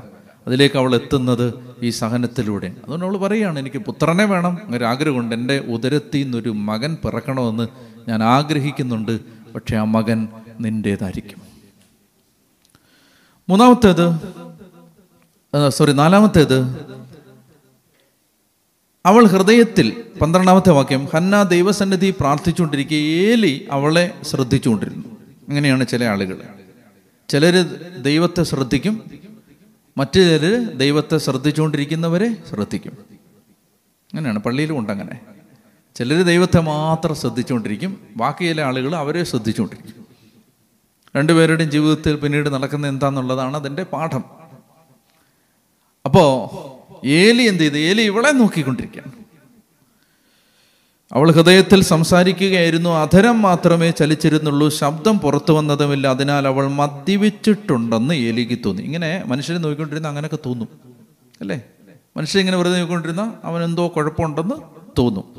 അതിലേക്ക് 0.48 0.78
അവൾ 0.78 0.96
എത്തുന്നത് 0.96 1.54
ഈ 1.84 1.90
സഹനത്തിലൂടെ. 1.90 2.68
അതുകൊണ്ട് 2.68 3.06
അവൾ 3.06 3.18
പറയുകയാണ് 3.18 3.60
എനിക്ക് 3.60 3.78
പുത്രനെ 3.78 4.26
വേണം 4.26 4.58
ഒരു 4.76 4.84
ആഗ്രഹമുണ്ട് 4.84 5.36
എന്റെ 5.36 5.60
ഉദരത്തിൽ 5.60 6.24
നിന്നൊരു 6.24 6.50
മകൻ 6.50 6.96
പിറക്കണമെന്ന് 6.96 7.68
ഞാൻ 8.08 8.24
ആഗ്രഹിക്കുന്നുണ്ട്. 8.24 9.20
പക്ഷെ 9.56 9.78
ആ 9.78 9.84
മകൻ 9.84 10.28
നിന്റേതായിരിക്കും 10.60 11.42
മൂന്നാമത്തേത് 13.50 14.36
സോറി 15.70 15.92
നാലാമത്തേത് 15.92 16.86
അവൾ 19.06 19.26
ഹൃദയത്തിൽ 19.26 20.04
പന്ത്രണ്ടാമത്തെ 20.22 20.70
വാക്യം 20.70 21.08
ഹന്ന 21.14 21.44
ദൈവസന്നിധി 21.44 22.14
പ്രാർത്ഥിച്ചുകൊണ്ടിരിക്കുക 22.20 22.98
ഏലി 22.98 23.68
അവളെ 23.72 24.14
ശ്രദ്ധിച്ചുകൊണ്ടിരുന്നു. 24.24 25.06
അങ്ങനെയാണ് 25.50 25.88
ചില 25.88 26.04
ആളുകൾ. 26.04 26.42
ചിലർ 27.30 27.62
ദൈവത്തെ 28.02 28.44
ശ്രദ്ധിക്കും 28.44 29.04
മറ്റു 29.98 30.20
ചിലർ 30.20 30.78
ദൈവത്തെ 30.78 31.18
ശ്രദ്ധിച്ചുകൊണ്ടിരിക്കുന്നവരെ 31.18 32.36
ശ്രദ്ധിക്കും. 32.50 32.92
അങ്ങനെയാണ് 34.14 34.40
പള്ളിയിലും 34.40 34.78
ഉണ്ടങ്ങനെ 34.78 35.20
ചിലർ 35.96 36.24
ദൈവത്തെ 36.24 36.60
മാത്രം 36.60 37.16
ശ്രദ്ധിച്ചുകൊണ്ടിരിക്കും 37.16 38.08
ബാക്കി 38.18 38.46
ചില 38.46 38.62
ആളുകൾ 38.62 38.96
അവരെ 38.96 39.24
ശ്രദ്ധിച്ചുകൊണ്ടിരിക്കും. 39.24 40.05
രണ്ടുപേരുടെയും 41.16 41.72
ജീവിതത്തിൽ 41.72 42.16
പിന്നീട് 42.16 42.50
നടക്കുന്ന 42.50 42.88
എന്താന്നുള്ളതാണ് 42.88 43.58
അതിന്റെ 43.58 43.84
പാഠം. 43.84 44.24
അപ്പോൾ 46.06 46.50
ഏലി 47.08 47.44
എന്ത് 47.44 47.64
ചെയ്ത്? 47.64 47.78
ഏലി 47.78 48.02
ഇവളെ 48.02 48.32
നോക്കിക്കൊണ്ടിരിക്കുകയാണ്. 48.32 49.12
അവൾ 51.12 51.32
ഹൃദയത്തിൽ 51.32 51.84
സംസാരിക്കുകയായിരുന്നു. 51.84 52.90
അധരം 52.90 53.42
മാത്രമേ 53.42 53.92
ചലിച്ചിരുന്നുള്ളൂ. 53.92 54.70
ശബ്ദം 54.70 55.20
പുറത്തു 55.20 55.54
വന്നതുമില്ല. 55.54 56.08
അതിനാൽ 56.08 56.48
അവൾ 56.48 56.68
മദ്യപിച്ചിട്ടുണ്ടെന്ന് 56.68 58.14
ഏലിക്ക് 58.14 58.60
തോന്നി. 58.66 58.82
ഇങ്ങനെ 58.82 59.24
മനുഷ്യരെ 59.26 59.58
നോക്കിക്കൊണ്ടിരുന്ന 59.58 60.08
അങ്ങനെയൊക്കെ 60.08 60.38
തോന്നും. 60.46 60.68
അല്ലേ? 61.42 61.62
മനുഷ്യൻ 62.18 62.40
ഇങ്ങനെ 62.40 62.58
വെറുതെ 62.58 62.78
നോക്കിക്കൊണ്ടിരുന്ന 62.78 63.34
അവൻ 63.44 63.64
എന്തോ 63.64 63.88
കുഴപ്പമുണ്ടെന്ന് 63.96 64.56
തോന്നും. 64.98 65.35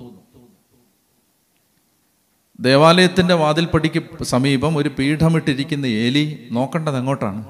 ദേവാലയത്തിന്റെ 2.66 3.34
വാതിൽപ്പടിക്ക് 3.34 4.24
സമീപം 4.24 4.76
ഒരു 4.76 4.90
പീഠമിട്ടിരിക്കുന്ന 4.98 5.86
ഏലി 5.86 6.48
നോക്കേണ്ടത് 6.52 6.96
എങ്ങോട്ടാണ്? 6.96 7.44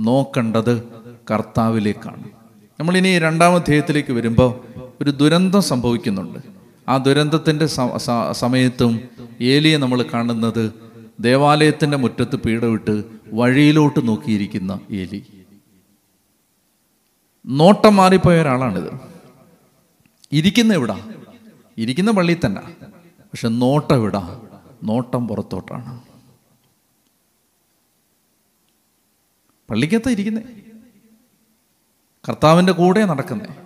നോക്കേണ്ടത് 0.00 0.82
കർത്താവിലേക്കാണ്. 1.30 2.24
നമ്മളിനി 2.80 3.18
രണ്ടാം 3.18 3.54
അധ്യായത്തിലേക്ക് 3.54 4.12
വരുമ്പോൾ 4.12 4.60
ഒരു 5.00 5.10
ദുരന്തം 5.10 5.62
സംഭവിക്കുന്നുണ്ട്. 5.62 6.38
ആ 6.88 6.96
ദുരന്തത്തിന്റെ 6.96 7.66
സമയത്തും 8.32 9.00
ഏലിയെ 9.40 9.76
നമ്മൾ 9.76 10.02
കാണുന്നത് 10.02 10.72
ദേവാലയത്തിന്റെ 11.20 11.96
മുറ്റത്ത് 11.96 12.36
പീഠമിട്ട് 12.36 13.02
വഴിയിലോട്ട് 13.32 14.08
നോക്കിയിരിക്കുന്ന 14.08 14.80
ഏലി. 14.90 15.22
നോട്ടം 17.46 17.96
മാറിപ്പോയ 17.96 18.40
ഒരാളാണിത്. 18.40 18.92
ഇരിക്കുന്ന 20.32 20.74
എവിടാ? 20.74 21.10
ഇരിക്കുന്ന 21.78 22.10
പള്ളിയിൽ 22.10 22.46
തന്നെ. 22.46 22.60
പക്ഷെ 23.26 23.48
നോട്ടം 23.48 23.96
എവിടാ? 23.96 24.40
നോട്ടം 24.82 25.28
പുറത്തോട്ടാണ്. 25.28 26.02
പള്ളിക്കകത്ത് 29.70 30.10
ഇരിക്കുന്നേ. 30.10 30.42
കർത്താവിന്റെ 32.28 32.72
കൂടെ 32.72 33.04
നടക്കുന്നേ. 33.04 33.56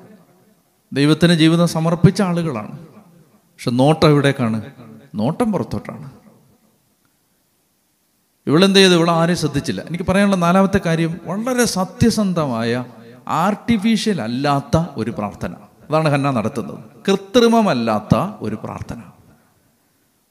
ദൈവത്തിന് 0.92 1.32
ജീവിതം 1.32 1.68
സമർപ്പിച്ച 1.68 2.22
ആളുകളാണ്. 2.22 2.86
പക്ഷെ 2.88 3.70
നോട്ടം 3.70 4.08
എവിടേക്കാണ്? 4.08 4.62
നോട്ടം 5.14 5.52
പുറത്തോട്ടാണ്. 5.52 6.10
ഇവളെന്ത് 8.46 8.78
ചെയ്തു? 8.78 8.94
ഇവൾ 8.94 9.10
ആരെയും 9.10 9.38
ശ്രദ്ധിച്ചില്ല. 9.38 9.80
എനിക്ക് 9.80 10.04
പറയാനുള്ള 10.04 10.36
നാലാമത്തെ 10.36 10.80
കാര്യം 10.86 11.20
വളരെ 11.24 11.64
സത്യസന്ധമായ 11.64 12.84
ആർട്ടിഫിഷ്യൽ 13.28 14.20
അല്ലാത്ത 14.20 14.86
ഒരു 14.96 15.10
പ്രാർത്ഥന. 15.10 15.54
അതാണ് 15.90 16.08
ഹന്ന 16.08 16.30
നടത്തുന്നത്. 16.30 16.78
കൃത്രിമമല്ലാത്ത 17.08 18.18
ഒരു 18.40 18.54
പ്രാർത്ഥന. 18.54 19.02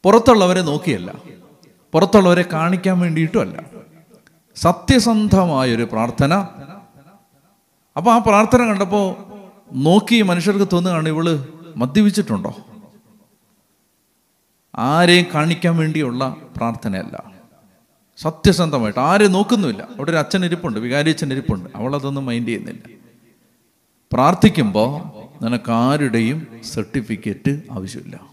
പുറത്തുള്ളവരെ 0.03 0.61
നോക്കിയല്ല. 0.61 1.15
പുറത്തുള്ളവരെ 1.93 2.45
കാണിക്കാൻ 2.53 2.99
വേണ്ടിയിട്ടുമല്ല. 2.99 3.63
സത്യസന്ധമായൊരു 4.55 5.83
പ്രാർത്ഥന. 5.83 6.33
അപ്പോൾ 7.97 8.11
ആ 8.11 8.17
പ്രാർത്ഥന 8.17 8.67
കണ്ടപ്പോൾ 8.67 9.15
നോക്കി 9.73 10.21
മനുഷ്യർക്ക് 10.21 10.67
തോന്നുകയാണ് 10.73 11.09
ഇവൾ 11.09 11.47
മദ്യപിച്ചിട്ടുണ്ടോ? 11.77 12.55
ആരെയും 14.75 15.25
കാണിക്കാൻ 15.33 15.77
വേണ്ടിയുള്ള 15.77 16.35
പ്രാർത്ഥനയല്ല. 16.57 17.23
സത്യസന്ധമായിട്ട് 18.17 18.99
ആരെയും 18.99 19.31
നോക്കുന്നുമില്ല. 19.31 19.81
അവിടെ 19.81 20.11
ഒരു 20.11 20.17
അച്ഛൻ 20.17 20.45
ഇരിപ്പുണ്ട് 20.45 20.79
വികാരി 20.79 21.09
അച്ഛൻ 21.09 21.31
ഇരിപ്പുണ്ട്. 21.31 21.69
അവളതൊന്നും 21.75 22.25
മൈൻഡ് 22.25 22.47
ചെയ്യുന്നില്ല. 22.47 22.95
പ്രാർത്ഥിക്കുമ്പോൾ 24.13 25.19
നിനക്ക് 25.43 25.71
ആരുടെയും 25.71 26.47
സർട്ടിഫിക്കറ്റ് 26.63 27.61
ആവശ്യമില്ല. 27.71 28.28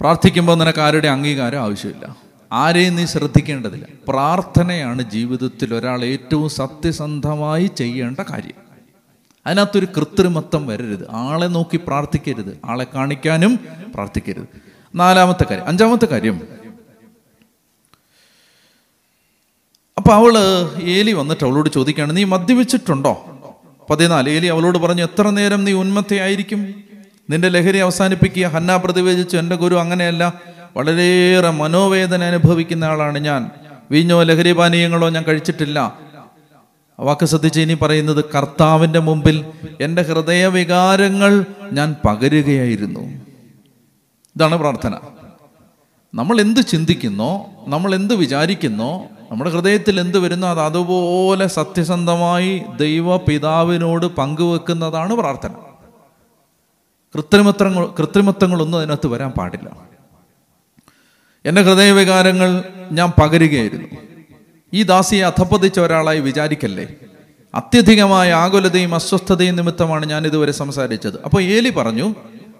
പ്രാർത്ഥിക്കുമ്പോൾ 0.00 0.54
നിനക്ക് 0.54 0.78
ആരുടെ 0.78 1.08
അംഗീകാരം 1.08 1.60
ആവശ്യമില്ല. 1.60 2.16
ആരെയും 2.52 2.96
നീ 2.96 3.06
ശ്രദ്ധിക്കേണ്ടതില്ല. 3.06 3.86
പ്രാർത്ഥനയാണ് 4.08 5.02
ജീവിതത്തിൽ 5.02 5.74
ഒരാൾ 5.74 6.04
ഏറ്റവും 6.04 6.48
സത്യസന്ധമായി 6.48 7.66
ചെയ്യേണ്ട 7.66 8.20
കാര്യം. 8.30 8.66
അതിനകത്തൊരു 9.46 9.86
കൃത്രിമത്വം 9.96 10.66
വരരുത്. 10.66 11.06
ആളെ 11.10 11.46
നോക്കി 11.46 11.76
പ്രാർത്ഥിക്കരുത്. 11.76 12.60
ആളെ 12.64 12.86
കാണിക്കാനും 12.94 13.56
പ്രാർത്ഥിക്കരുത്. 13.94 14.46
നാലാമത്തെ 14.94 15.44
കാര്യം 15.44 15.66
അഞ്ചാമത്തെ 15.66 16.06
കാര്യം. 16.06 16.40
അപ്പൊ 19.96 20.12
അവൾ 20.12 20.38
ഏലി 20.82 21.12
വന്നിട്ട് 21.12 21.44
അവളോട് 21.44 21.68
ചോദിക്കുകയാണ് 21.68 22.16
നീ 22.16 22.24
മദ്യപിച്ചിട്ടുണ്ടോ? 22.24 23.12
പതിനാല് 23.90 24.30
ഏലി 24.30 24.46
അവളോട് 24.46 24.78
പറഞ്ഞു 24.78 25.02
എത്ര 25.02 25.30
നേരം 25.30 25.64
നീ 25.64 25.72
ഉന്മത്തയായിരിക്കും? 25.72 26.85
നിന്റെ 27.30 27.48
ലഹരി 27.48 27.78
അവസാനിപ്പിക്കുക. 27.78 28.46
ഹന്ന 28.46 28.76
പ്രതിവേദിച്ചു 28.76 29.36
എന്റെ 29.36 29.56
ഗുരു 29.56 29.74
അങ്ങനെയല്ല. 29.74 30.34
വളരെയേറെ 30.76 31.50
മനോവേദന 31.50 32.24
അനുഭവിക്കുന്ന 32.24 32.84
ആളാണ് 32.84 33.18
ഞാൻ. 33.18 33.50
വീഞ്ഞോ 33.90 34.22
ലഹരി 34.22 34.52
പാനീയങ്ങളോ 34.52 35.08
ഞാൻ 35.08 35.24
കഴിച്ചിട്ടില്ല. 35.28 35.98
വാക്ക് 37.00 37.26
ശ്രദ്ധിച്ച് 37.26 37.60
ഇനി 37.60 37.74
പറയുന്നത് 37.74 38.24
കർത്താവിന്റെ 38.34 38.98
മുമ്പിൽ 38.98 39.44
എന്റെ 39.80 40.02
ഹൃദയവികാരങ്ങൾ 40.02 41.44
ഞാൻ 41.72 41.96
പകരുകയായിരുന്നു. 42.06 43.00
ഇതാണ് 44.36 44.56
പ്രാർത്ഥന. 44.56 44.94
നമ്മൾ 46.14 46.40
എന്ത് 46.40 46.60
ചിന്തിക്കുന്നോ 46.60 47.46
നമ്മൾ 47.66 47.94
എന്ത് 47.94 48.14
വിചാരിക്കുന്നോ 48.14 49.04
നമ്മുടെ 49.30 49.50
ഹൃദയത്തിൽ 49.50 50.00
എന്ത് 50.00 50.18
വരുന്നോ 50.18 50.48
അത് 50.48 50.60
അതുപോലെ 50.60 51.46
സത്യസന്ധമായി 51.46 52.62
ദൈവ 52.76 53.16
പിതാവിനോട് 53.16 54.06
പങ്കുവെക്കുന്നതാണ് 54.06 55.14
പ്രാർത്ഥന. 55.14 55.50
കൃത്രിമത്വങ്ങൾ 57.14 57.86
കൃത്രിമത്വങ്ങളൊന്നും 57.86 58.78
അതിനകത്ത് 58.78 59.06
വരാൻ 59.06 59.30
പാടില്ല. 59.30 59.76
എന്റെ 61.46 61.62
ഹൃദയവികാരങ്ങൾ 61.62 62.64
ഞാൻ 62.92 63.12
പകരുകയായിരുന്നു. 63.20 63.88
ഈ 64.72 64.82
ദാസിയെ 64.82 65.22
അധപ്പതിച്ച 65.22 65.80
ഒരാളായി 65.80 66.20
വിചാരിക്കല്ലേ? 66.20 66.88
അത്യധികമായ 67.54 68.32
ആകുലതയും 68.32 68.94
അസ്വസ്ഥതയും 68.94 69.56
നിമിത്തമാണ് 69.56 70.06
ഞാൻ 70.06 70.26
ഇതുവരെ 70.26 70.52
സംസാരിച്ചത്. 70.52 71.22
അപ്പോൾ 71.24 71.42
ഏലി 71.42 71.70
പറഞ്ഞു 71.70 72.14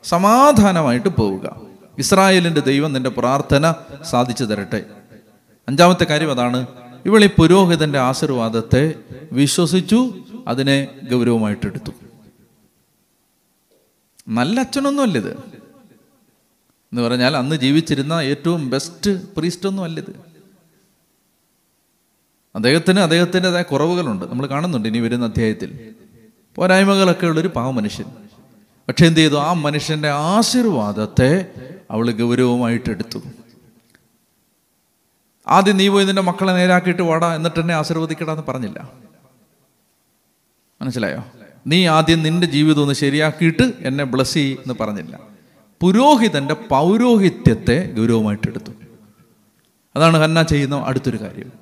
സമാധാനമായിട്ട് 0.04 1.08
പോവുക. 1.08 1.60
ഇസ്രായേലിന്റെ 1.98 2.60
ദൈവം 2.60 2.92
നിന്റെ 2.92 3.10
പ്രാർത്ഥന 3.10 3.74
സാധിച്ചു 4.10 4.44
തരട്ടെ. 4.44 4.84
അഞ്ചാമത്തെ 5.68 6.04
കാര്യം 6.04 6.30
അതാണ് 6.30 6.66
ഇവൾ 7.06 7.24
ഈ 7.24 7.28
പുരോഹിതന്റെ 7.38 7.98
ആശീർവാദത്തെ 7.98 8.94
വിശ്വസിച്ചു 9.32 10.14
അതിനെ 10.48 10.88
ഗൗരവമായിട്ടെടുത്തു. 11.10 11.90
നല്ല 14.28 14.60
അച്ഛനൊന്നും 14.60 15.04
ഇത് 15.04 15.32
എന്ന് 16.92 17.02
പറഞ്ഞാൽ 17.02 17.36
അന്ന് 17.36 17.56
ജീവിച്ചിരുന്ന 17.56 18.12
ഏറ്റവും 18.12 18.70
ബെസ്റ്റ് 18.70 19.34
പ്രീസ്റ്റ് 19.34 19.68
ഒന്നും 19.68 19.84
അല്ലിത് 19.84 20.16
അദ്ദേഹത്തിന് 22.54 23.00
അദ്ദേഹത്തിന്റെതായ 23.00 23.62
കുറവുകളുണ്ട്. 23.62 24.24
നമ്മൾ 24.24 24.46
കാണുന്നുണ്ട് 24.46 24.88
ഇനി 24.88 24.98
വരുന്ന 24.98 25.24
അധ്യായത്തിൽ. 25.24 25.94
പോരായ്മകളൊക്കെ 26.54 27.26
ഉള്ളൊരു 27.26 27.48
പാവ 27.48 27.70
മനുഷ്യൻ 27.70 28.04
പക്ഷെ 28.88 29.06
എന്ത് 29.06 29.20
ചെയ്തു? 29.20 29.34
ആ 29.34 29.52
മനുഷ്യന്റെ 29.52 30.10
ആശീർവാദത്തെ 30.10 31.52
അവൾ 31.90 32.10
ഗൗരവമായിട്ട് 32.10 32.90
എടുത്തു 32.90 33.22
ആദ്യം 35.48 35.76
നീ 35.76 35.88
പോയി 35.88 36.04
നിന്റെ 36.04 36.22
മക്കളെ 36.22 36.52
നേരാക്കിയിട്ട് 36.52 37.02
വാടാ 37.02 37.34
എന്നിട്ട് 37.34 37.60
എന്നെ 37.60 37.74
ആശീർവദിക്കടാന്ന് 37.74 38.42
പറഞ്ഞില്ല. 38.48 38.92
മനസ്സിലായോ? 40.82 41.45
നീ 41.66 41.86
ആദ്യം 41.86 42.22
നിന്റെ 42.22 42.46
ജീവിതം 42.46 42.82
ഒന്ന് 42.82 42.94
ശരിയാക്കിയിട്ട് 42.94 43.72
എന്നെ 43.80 44.04
ബ്ലസ് 44.04 44.34
ചെയ് 44.34 44.52
എന്ന് 44.52 44.74
പറഞ്ഞില്ല. 44.80 45.18
പുരോഹിതന്റെ 45.80 46.54
പൗരോഹിത്യത്തെ 46.54 47.92
ഗൗരവമായിട്ട് 47.92 48.48
എടുത്തു 48.48 48.72
അതാണ് 49.96 50.16
ഹന്ന 50.16 50.42
ചെയ്യുന്ന 50.42 50.76
അടുത്തൊരു 50.76 51.20
കാര്യം. 51.20 51.52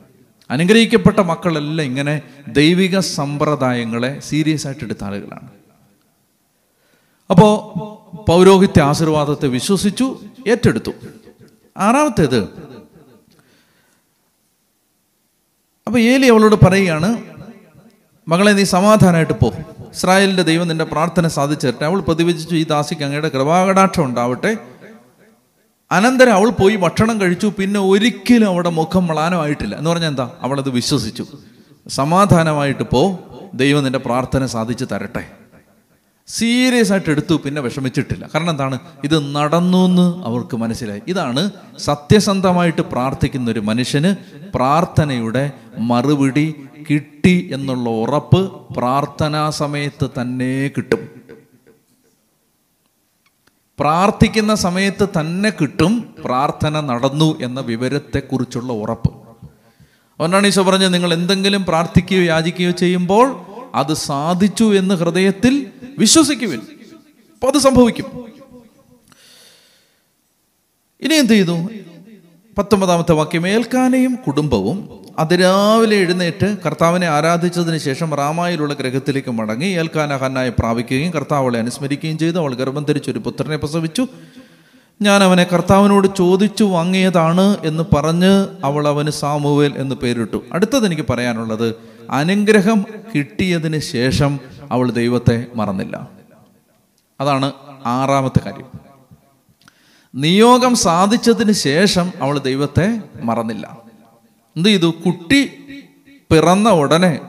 അനുഗ്രഹിക്കപ്പെട്ട 0.51 1.21
മക്കളെല്ലാം 1.21 1.87
ഇങ്ങനെ 1.87 2.23
ദൈവിക 2.49 2.99
സമ്പ്രദായങ്ങളെ 2.99 4.21
സീരിയസ് 4.21 4.67
ആയിട്ട് 4.67 4.85
എടുത്ത 4.85 5.05
ആളുകളാണ്. 5.05 5.49
അപ്പോ 7.31 7.65
പൗരോഹിത്യ 8.29 8.83
ആശീർവാദത്തെ 8.83 9.47
വിശ്വസിച്ചു 9.47 10.21
ഏറ്റെടുത്തു. 10.49 10.91
ആറാമത്തേത് 11.77 12.43
അപ്പൊ 15.87 15.99
ഏലി 15.99 16.27
അവളോട് 16.27 16.65
പറയുകയാണ് 16.65 17.23
മകളെ 18.29 18.51
നീ 18.51 18.65
സമാധാനമായിട്ട് 18.65 19.33
പോ. 19.33 19.53
ഇസ്രായേലിന്റെ 19.95 20.43
ദൈവം 20.43 20.69
നിന്റെ 20.69 20.85
പ്രാർത്ഥന 20.85 21.29
സാധിച്ചിട്ട് 21.29 21.85
അവൾ 21.85 22.01
പ്രതിവചിച്ചു 22.01 22.55
ഈ 22.55 22.65
ദാസിക്ക് 22.65 23.03
അങ്ങയുടെ 23.03 23.29
കൃപാകടാക്ഷം 23.29 24.05
ഉണ്ടാവട്ടെ. 24.05 24.57
അനന്തരം 25.93 26.35
അവൾ 26.35 26.51
പോയി 26.51 26.77
ഭക്ഷണം 26.77 27.21
കഴിച്ചു. 27.21 27.53
പിന്നെ 27.59 27.81
ഒരിക്കലും 27.81 28.47
അവിടെ 28.47 28.71
മുഖം 28.71 29.07
മ്ലാനമായിട്ടില്ല. 29.07 29.75
എന്ന് 29.75 29.91
പറഞ്ഞാൽ 29.91 30.09
എന്താ? 30.09 30.31
അവളത് 30.41 30.69
വിശ്വസിച്ചു. 30.69 31.27
സമാധാനമായിട്ട് 31.89 32.83
പോ 32.83 33.19
ദൈവം 33.55 33.85
നിന്റെ 33.85 33.99
പ്രാർത്ഥന 33.99 34.47
സാധിച്ചു 34.47 34.85
തരട്ടെ. 34.85 35.31
സീരിയസ് 36.27 36.93
ആയിട്ട് 36.93 37.11
എടുത്തു 37.11 37.35
പിന്നെ 37.35 37.63
വിഷമിച്ചിട്ടില്ല. 37.63 38.29
കാരണം 38.35 38.51
എന്താണ്? 38.51 38.79
ഇത് 39.05 39.35
നടന്നു 39.35 39.79
എന്ന് 39.79 40.25
അവർക്ക് 40.25 40.57
മനസ്സിലായി. 40.57 41.03
ഇതാണ് 41.09 41.51
സത്യസന്ധമായിട്ട് 41.79 42.83
പ്രാർത്ഥിക്കുന്ന 42.83 43.51
ഒരു 43.51 43.61
മനുഷ്യന് 43.61 44.15
പ്രാർത്ഥനയുടെ 44.55 45.53
മറുപടി 45.79 46.55
കിട്ടി 46.91 47.14
എന്നുള്ള 47.29 47.89
ഉറപ്പ് 47.91 48.75
പ്രാർത്ഥനാ 48.75 49.51
സമയത്ത് 49.51 50.11
തന്നെ 50.21 50.69
കിട്ടും. 50.69 51.25
പ്രാർത്ഥിക്കുന്ന 53.79 54.55
സമയത്ത് 54.55 55.09
തന്നെ 55.21 55.51
കിട്ടും 55.51 56.15
പ്രാർത്ഥന 56.25 56.81
നടന്നു 56.81 57.39
എന്ന 57.41 57.61
വിവരത്തെക്കുറിച്ചുള്ള 57.61 58.73
ഉറപ്പ്. 58.73 59.13
അവനാണ് 60.21 60.47
ഈശോ 60.47 60.63
പറഞ്ഞത് 60.63 60.95
നിങ്ങൾ 60.95 61.15
എന്തെങ്കിലും 61.15 61.65
പ്രാർത്ഥിക്കുകയോ 61.65 62.23
യാചിക്കുകയോ 62.23 62.71
ചെയ്യുമ്പോൾ 62.71 63.47
അത് 63.75 63.95
സാധിച്ചു 63.95 64.77
എന്ന് 64.77 64.95
ഹൃദയത്തിൽ 64.95 65.71
വിശ്വസിക്കുവിൻ. 65.99 66.61
അപ്പൊ 67.33 67.49
അത് 67.49 67.59
സംഭവിക്കും. 67.59 68.27
ഇനി 71.01 71.15
എന്ത് 71.15 71.33
ചെയ്തു? 71.33 71.69
പത്തൊമ്പതാമത്തെ 72.59 73.13
വാക്യം 73.13 73.49
ഏൽക്കാനയും 73.49 74.19
കുടുംബവും 74.27 74.91
അതിരാവിലെ 75.19 75.97
എഴുന്നേറ്റ് 75.97 76.57
കർത്താവിനെ 76.67 77.07
ആരാധിച്ചതിന് 77.07 77.79
ശേഷം 77.79 78.15
റാമായിലുള്ള 78.15 78.75
ഗ്രഹത്തിലേക്ക് 78.75 79.31
മടങ്ങി 79.31 79.65
ഏൽക്കാന 79.65 80.17
ഹന്നായെ 80.17 80.51
പ്രാപിക്കുകയും 80.51 81.13
കർത്താവ് 81.13 81.43
അവളെ 81.43 81.59
അനുസ്മരിക്കുകയും 81.59 82.19
ചെയ്തു. 82.19 82.39
അവൾ 82.39 82.55
ഗർഭം 82.55 82.85
ധരിച്ചൊരു 82.85 83.19
പുത്രനെ 83.19 83.57
പ്രസവിച്ചു. 83.57 84.07
ഞാൻ 85.03 85.23
അവനെ 85.23 85.47
കർത്താവിനോട് 85.53 86.09
ചോദിച്ചു 86.17 86.65
വാങ്ങിയതാണ് 86.65 87.57
എന്ന് 87.65 87.95
പറഞ്ഞ് 87.95 88.49
അവൾ 88.65 88.89
അവന് 88.89 89.11
സാമുവേൽ 89.11 89.73
എന്ന് 89.77 89.95
പേരിട്ടു. 89.95 90.43
അടുത്തത് 90.53 90.87
എനിക്ക് 90.87 91.03
പറയാനുള്ളത് 91.11 91.75
അനുഗ്രഹം 92.11 92.85
കിട്ടിയതിന് 93.15 93.79
ശേഷം 93.79 94.41
അവൾ 94.71 94.91
ദൈവത്തെ 94.91 95.47
മറന്നില്ല. 95.57 96.09
അതാണ് 97.21 97.53
ആറാമത്തെ 97.87 98.41
കാര്യം. 98.41 98.94
നിയോഗം 100.15 100.77
സാധിച്ചതിന് 100.77 101.53
ശേഷം 101.53 102.13
അവൾ 102.21 102.39
ദൈവത്തെ 102.39 103.01
മറന്നില്ല. 103.23 103.79
എന്ത് 104.57 104.69
ചെയ്തു? 104.69 104.95
കുട്ടി 105.07 105.51
പിറന്ന 106.33 106.71
ഉടനെ 106.71 107.21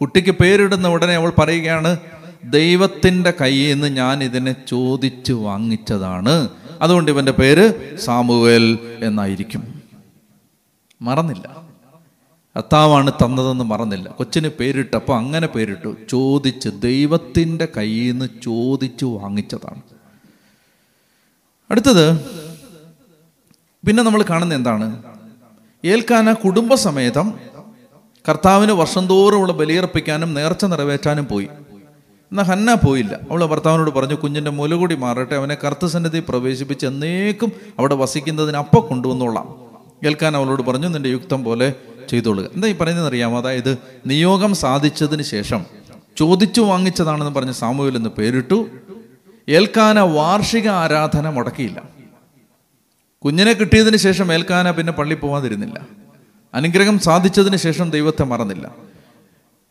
കുട്ടിക്ക് 0.00 0.30
പേരിടുന്ന 0.30 0.88
ഉടനെ 0.88 1.14
അവൾ 1.14 1.32
പറയുകയാണ് 1.38 1.96
ദൈവത്തിന്റെ 2.44 3.32
കയ്യിൽ 3.40 3.74
നിന്ന് 3.74 3.86
ഞാൻ 3.86 4.24
ഇതിനെ 4.24 4.56
ചോദിച്ചു 4.68 5.32
വാങ്ങിച്ചതാണ്. 5.32 6.48
അതുകൊണ്ട് 6.80 7.10
ഇവന്റെ 7.10 7.32
പേര് 7.32 7.96
സാമുവേൽ 7.96 8.78
എന്നായിരിക്കും. 9.02 9.82
മറന്നില്ല. 11.02 11.56
കർത്താവാണ് 12.56 13.12
തന്നതെന്ന് 13.12 13.64
മറന്നില്ല. 13.64 14.08
കൊച്ചിന് 14.08 14.48
പേരിട്ടപ്പോൾ 14.48 15.16
അങ്ങനെ 15.16 15.46
പേരിട്ടു. 15.46 15.96
ചോദിച്ച് 16.10 16.68
ദൈവത്തിന്റെ 16.68 17.68
കയ്യിൽ 17.76 18.12
നിന്ന് 18.12 18.28
ചോദിച്ചു 18.42 19.06
വാങ്ങിച്ചതാണ്. 19.06 19.93
അടുത്തത് 21.70 22.06
പിന്നെ 23.86 24.02
നമ്മൾ 24.02 24.24
കാണുന്ന 24.30 24.54
എന്താണ്? 24.54 25.02
ഏൽക്കാന 25.84 26.32
കുടുംബസമേതം 26.32 27.34
കർത്താവിന് 28.28 28.72
വർഷം 28.72 29.06
തോറുമുള്ള 29.06 29.52
ബലിയർപ്പിക്കാനും 29.52 30.34
നേർച്ച 30.34 30.64
നിറവേറ്റാനും 30.64 31.26
പോയി. 31.26 31.48
എന്നാൽ 32.30 32.44
ഹന്ന 32.44 32.74
പോയില്ല. 32.74 33.20
അവൾ 33.30 33.44
ഭർത്താവിനോട് 33.44 33.90
പറഞ്ഞു 33.90 34.14
കുഞ്ഞിന്റെ 34.14 34.50
മുലകൂടി 34.50 34.94
മാറട്ടെ 34.94 35.34
അവനെ 35.34 35.56
കർത്തസന്നിധി 35.64 36.20
പ്രവേശിപ്പിച്ച് 36.28 36.86
എന്നേക്കും 36.86 37.52
അവിടെ 37.78 37.94
വസിക്കുന്നതിന് 37.94 38.56
അപ്പം 38.56 38.86
കൊണ്ടുവന്നോളാം. 38.88 39.54
കേൾക്കാൻ 40.04 40.36
അവളോട് 40.36 40.62
പറഞ്ഞു 40.62 40.88
നിന്റെ 40.88 41.08
യുക്തം 41.08 41.44
പോലെ 41.44 41.74
ചെയ്തോളുക. 42.10 42.44
എന്താ 42.54 42.68
ഈ 42.68 42.74
പറയുന്നത് 42.74 43.06
അറിയാമോ? 43.06 43.38
അതായത് 43.38 43.78
നിയോഗം 44.06 44.54
സാധിച്ചതിന് 44.54 45.22
ശേഷം 45.22 45.64
ചോദിച്ചു 46.16 46.60
വാങ്ങിച്ചതാണെന്ന് 46.60 47.34
പറഞ്ഞ് 47.34 47.52
സാമൂഹിൽ 47.52 47.94
നിന്ന് 47.96 48.10
പേരിട്ടു. 48.10 48.66
ഏൽക്കാന 49.48 50.00
വാർഷിക 50.00 50.68
ആരാധന 50.68 51.30
മുടക്കിയില്ല. 51.30 51.82
കുഞ്ഞിനെ 53.24 53.52
കിട്ടിയതിന് 53.52 53.96
ശേഷം 53.96 54.32
ഏൽക്കാന 54.32 54.70
പിന്നെ 54.70 54.92
പള്ളി 54.92 55.14
പോവാതിരുന്നില്ല. 55.14 55.80
അനുഗ്രഹം 56.54 56.98
സാധിച്ചതിന് 56.98 57.56
ശേഷം 57.56 57.90
ദൈവത്തെ 57.90 58.24
മറന്നില്ല. 58.24 58.74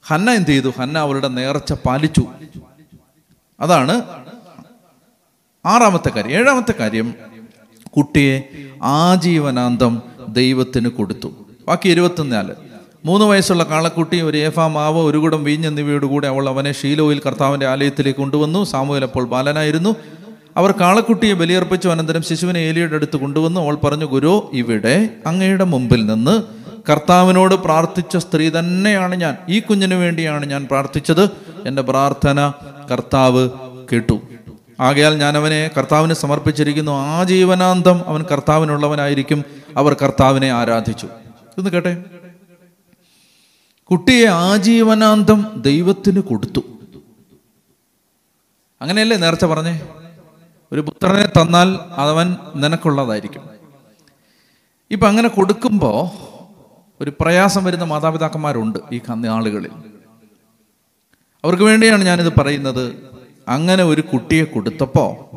ഹന്ന 0.04 0.32
എന്ത് 0.32 0.50
ചെയ്തു? 0.50 0.74
ഹന്ന 0.80 1.00
അവരുടെ 1.00 1.28
നേർച്ച 1.28 1.74
പാലിച്ചു. 1.74 2.28
അതാണ് 3.60 4.02
ആറാമത്തെ 5.66 6.10
കാര്യം. 6.10 6.32
ഏഴാമത്തെ 6.32 6.72
കാര്യം 6.72 7.16
കുട്ടിയെ 7.98 8.44
ആജീവനാന്തം 8.84 10.02
ദൈവത്തിന് 10.28 10.90
കൊടുത്തു. 10.90 11.34
ബാക്കി 11.68 11.90
ഇരുപത്തിനാല്. 11.90 12.73
മൂന്ന് 13.06 13.26
വയസ്സുള്ള 13.26 13.64
കാളക്കുട്ടി 13.64 14.22
ഒരു 14.22 14.38
ഏഫാ 14.38 14.68
മാവ് 14.68 14.98
ഒരു 14.98 15.18
കുടം 15.18 15.44
വീഞ്ഞ് 15.44 15.68
എന്നിവയോട് 15.68 16.06
കൂടെ 16.06 16.28
അവൾ 16.28 16.50
അവനെ 16.50 16.72
ഷീലോയിൽ 16.72 17.22
കർത്താവിന്റെ 17.26 17.68
ആലയത്തിലേക്ക് 17.68 18.20
കൊണ്ടുവന്നു. 18.20 18.64
സാമുവേൽ 18.64 19.04
അപ്പോൾ 19.04 19.26
ബാലനായിരുന്നു. 19.26 19.96
അവർ 20.58 20.72
കാളക്കുട്ടിയെ 20.72 21.34
ബലിയർപ്പിച്ചു. 21.34 21.90
അനന്തരം 21.90 22.22
ശിശുവിനെ 22.22 22.60
ഏലിയുടെ 22.60 22.96
അടുത്ത് 22.96 23.16
കൊണ്ടുവന്നു. 23.16 23.62
അവൾ 23.62 23.76
പറഞ്ഞു 23.76 24.06
ഗുരു 24.06 24.50
ഇവിടെ 24.54 25.10
അങ്ങയുടെ 25.28 25.64
മുമ്പിൽ 25.64 26.06
നിന്ന് 26.06 26.44
കർത്താവിനോട് 26.92 27.56
പ്രാർത്ഥിച്ച 27.56 28.18
സ്ത്രീ 28.18 28.50
തന്നെയാണ് 28.50 29.16
ഞാൻ. 29.16 29.38
ഈ 29.50 29.60
കുഞ്ഞിനു 29.60 29.96
വേണ്ടിയാണ് 29.96 30.46
ഞാൻ 30.46 30.68
പ്രാർത്ഥിച്ചത്. 30.72 31.30
എന്റെ 31.68 31.82
പ്രാർത്ഥന 31.82 32.52
കർത്താവ് 32.92 33.50
കേട്ടു. 33.94 34.22
ആകയാൽ 34.80 35.18
ഞാൻ 35.18 35.38
അവനെ 35.38 35.72
കർത്താവിന് 35.78 36.14
സമർപ്പിച്ചിരിക്കുന്നു. 36.14 36.92
ആ 36.92 37.24
ജീവനാന്തം 37.24 38.02
അവൻ 38.08 38.26
കർത്താവിനുള്ളവനായിരിക്കും. 38.32 39.44
അവർ 39.78 39.94
കർത്താവിനെ 39.94 40.52
ആരാധിച്ചു. 40.52 41.08
ഇന്ന് 41.58 41.70
കേട്ടെ? 41.70 41.98
കുട്ടിയെ 43.92 44.28
ആജീവനാന്തം 44.28 45.62
ദൈവത്തിന് 45.62 46.20
കൊടുത്തു. 46.20 46.62
അങ്ങനെയല്ലേ 48.82 49.18
നേർച്ച 49.18 49.46
പറഞ്ഞേ? 49.46 49.82
ഒരു 50.72 50.82
പുത്രനെ 50.82 51.26
തന്നാൽ 51.26 51.80
അവൻ 51.90 52.36
നിനക്കുള്ളതായിരിക്കും. 52.56 53.42
ഇപ്പൊ 54.92 55.08
അങ്ങനെ 55.08 55.28
കൊടുക്കുമ്പോൾ 55.28 56.10
ഒരു 57.02 57.14
പ്രയാസം 57.20 57.64
വരുന്ന 57.64 57.84
മാതാപിതാക്കന്മാരുണ്ട് 57.84 58.80
ഈ 58.92 59.02
ആളുകളിൽ. 59.28 59.72
അവർക്ക് 61.44 61.64
വേണ്ടിയാണ് 61.64 62.04
ഞാനിത് 62.04 62.40
പറയുന്നത്. 62.40 62.96
അങ്ങനെ 63.48 63.84
ഒരു 63.84 64.02
കുട്ടിയെ 64.02 64.44
കൊടുത്തപ്പോ 64.44 65.30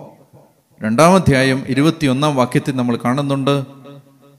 രണ്ടാമധ്യായം 0.83 1.65
ഇരുപത്തിയൊന്നാം 1.69 2.37
വാക്യത്തിൽ 2.37 2.77
നമ്മൾ 2.77 2.97
കാണുന്നുണ്ട്. 2.97 3.67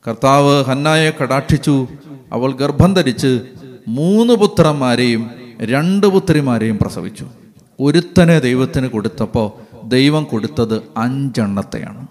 കർത്താവ് 0.08 0.66
ഹന്നായെ 0.66 1.12
കടാക്ഷിച്ചു. 1.12 1.88
അവൾ 2.32 2.52
ഗർഭം 2.52 2.94
ധരിച്ച് 2.94 3.46
മൂന്ന് 3.88 4.34
പുത്രന്മാരെയും 4.34 5.32
രണ്ട് 5.62 6.08
പുത്രിമാരെയും 6.08 6.78
പ്രസവിച്ചു. 6.78 7.28
ഒരുത്തനെ 7.80 8.40
ദൈവത്തിന് 8.40 8.88
കൊടുത്തപ്പോൾ 8.88 9.52
ദൈവം 9.88 10.24
കൊടുത്തത് 10.24 10.84
അഞ്ചെണ്ണത്തെയാണ്. 10.98 12.08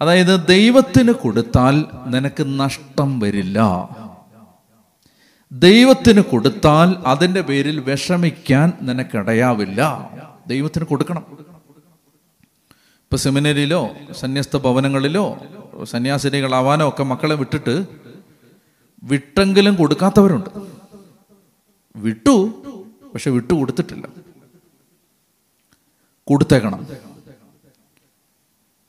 അതായത് 0.00 0.46
ദൈവത്തിന് 0.46 1.12
കൊടുത്താൽ 1.12 1.84
നിനക്ക് 2.06 2.60
നഷ്ടം 2.60 3.20
വരില്ല. 3.20 3.88
ദൈവത്തിന് 5.52 6.20
കൊടുത്താൽ 6.20 6.96
അതിന്റെ 7.06 7.40
പേരിൽ 7.40 7.80
വിഷമിക്കാൻ 7.80 8.72
നിനക്കിടയാവില്ല. 8.82 10.10
ദൈവത്തിന് 10.46 10.84
കൊടുക്കണം. 10.84 11.47
ഇപ്പൊ 13.08 13.16
സെമിനറിയിലോ 13.16 13.90
സന്യസ്ത 14.20 14.56
ഭവനങ്ങളിലോ 14.56 15.38
സന്യാസിനികളാവാനോ 15.84 16.88
ഒക്കെ 16.88 17.02
മക്കളെ 17.02 17.34
വിട്ടിട്ട് 17.34 17.86
വിട്ടെങ്കിലും 19.02 19.74
കൊടുക്കാത്തവരുണ്ട്. 19.74 20.50
വിട്ടു 21.96 22.62
പക്ഷെ 23.14 23.30
വിട്ടു 23.30 23.54
കൊടുത്തിട്ടില്ല. 23.54 24.08
കൊടുത്തേക്കണം. 26.26 26.86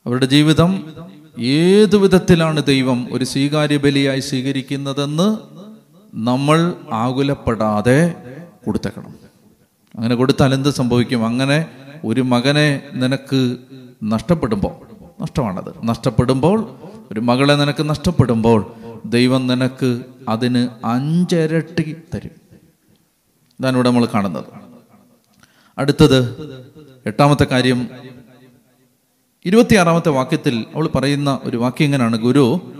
അവരുടെ 0.06 0.26
ജീവിതം 0.26 0.92
ഏതു 1.38 1.96
വിധത്തിലാണ് 1.96 2.64
ദൈവം 2.64 3.08
ഒരു 3.12 3.24
സ്വീകാര്യ 3.24 3.76
ബലിയായി 3.76 4.20
സ്വീകരിക്കുന്നതെന്ന് 4.20 5.38
നമ്മൾ 6.14 6.74
ആകുലപ്പെടാതെ 6.92 8.14
കൊടുത്തേക്കണം. 8.66 9.14
അങ്ങനെ 9.96 10.14
കൊടുത്താൽ 10.14 10.54
എന്ത് 10.54 10.68
സംഭവിക്കും? 10.68 11.26
അങ്ങനെ 11.26 11.66
ഒരു 12.04 12.20
മകനെ 12.20 12.82
നിനക്ക് 12.92 13.56
നഷ്ടപ്പെടുമ്പോൾ 14.02 14.72
നഷ്ടമാണത്. 15.22 15.74
നഷ്ടപ്പെടുമ്പോൾ 15.84 16.74
ഒരു 17.12 17.20
മകളെ 17.20 17.54
നിനക്ക് 17.54 17.90
നഷ്ടപ്പെടുമ്പോൾ 17.90 18.72
ദൈവം 19.06 19.46
നിനക്ക് 19.46 20.02
അതിന് 20.28 20.68
അഞ്ചരട്ടി 20.84 21.96
തരും. 22.14 22.30
ഇതാണ് 23.60 23.76
ഇവിടെ 23.76 23.88
നമ്മൾ 23.90 24.08
കാണുന്നത്. 24.14 24.44
അടുത്തത് 25.78 26.18
എട്ടാമത്തെ 27.06 27.44
കാര്യം. 27.44 27.88
ഇരുപത്തിയാറാമത്തെ 29.44 30.08
വാക്യത്തിൽ 30.08 30.64
അവൾ 30.74 30.86
പറയുന്ന 30.86 31.40
ഒരു 31.42 31.56
വാക്യം 31.56 31.84
ഇങ്ങനെയാണ്. 31.84 32.16
ഗുരു 32.16 32.72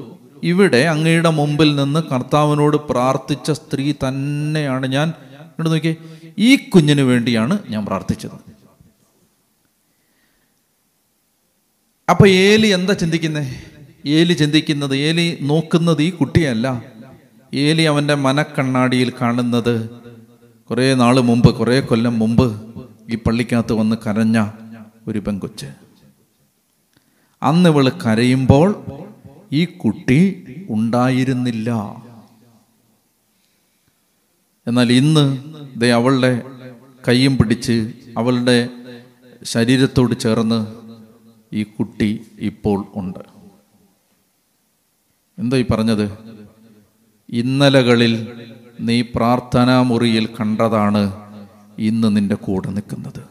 ഇവിടെ 0.43 0.77
അങ്ങയുടെ 0.77 1.31
മുമ്പിൽ 1.31 1.77
നിന്ന് 1.77 2.01
കർത്താവിനോട് 2.01 2.77
പ്രാർത്ഥിച്ച 2.77 3.51
സ്ത്രീ 3.51 3.93
തന്നെയാണ് 3.93 4.87
ഞാൻ. 4.87 5.13
നോക്കിയേ. 5.61 5.97
ഈ 6.39 6.57
കുഞ്ഞിന് 6.57 7.01
വേണ്ടിയാണ് 7.01 7.59
ഞാൻ 7.69 7.87
പ്രാർത്ഥിച്ചത്. 7.87 8.50
അപ്പൊ 12.11 12.25
ഏലി 12.47 12.69
എന്താ 12.77 12.93
ചിന്തിക്കുന്നത് 13.03 13.51
ഏലി 14.19 14.35
ചിന്തിക്കുന്നത് 14.43 14.95
ഏലി 15.09 15.25
നോക്കുന്നത് 15.51 16.01
ഈ 16.07 16.11
കുട്ടിയല്ല. 16.21 16.67
ഏലി 17.53 17.85
അവന്റെ 17.91 18.15
മനക്കണ്ണാടിയിൽ 18.27 19.11
കാണുന്നത് 19.21 19.75
കുറേ 20.71 20.87
നാൾ 21.03 21.17
മുമ്പ് 21.31 21.51
കുറേ 21.59 21.77
കൊല്ലം 21.91 22.15
മുമ്പ് 22.23 22.47
ഈ 23.13 23.17
പള്ളിക്കകത്ത് 23.27 23.75
വന്ന് 23.81 23.97
കരഞ്ഞ 24.07 24.39
ഒരു 25.09 25.21
പെങ്കൊച്ച്. 25.27 25.69
അന്ന് 27.43 27.69
ഇവൾ 27.73 27.87
കരയുമ്പോൾ 28.05 28.69
ഈ 29.61 29.63
കുട്ടി 29.83 30.21
ഉണ്ടായിരുന്നില്ല. 30.77 31.71
എന്നാൽ 34.67 34.89
ഇന്ന് 35.01 35.25
ദേ 35.81 35.89
അവളുടെ 35.99 36.33
കൈയും 37.09 37.35
പിടിച്ച് 37.39 37.77
അവളുടെ 38.21 38.59
ശരീരത്തോട് 39.53 40.15
ചേർന്ന് 40.25 40.61
ഈ 41.55 41.63
കുട്ടി 41.63 42.21
ഇപ്പോൾ 42.39 42.87
ഉണ്ട്. 42.95 43.19
എന്താ 45.39 45.57
ഈ 45.57 45.65
പറഞ്ഞത്? 45.71 46.19
ഇന്നലകളിൽ 47.29 48.15
നീ 48.81 49.03
പ്രാർത്ഥനാ 49.03 49.83
മുറിയിൽ 49.83 50.27
കണ്ടതാണ് 50.27 51.03
ഇന്ന് 51.79 52.17
നിന്റെ 52.17 52.35
കൂടെ 52.35 52.69
നിൽക്കുന്നത്. 52.71 53.23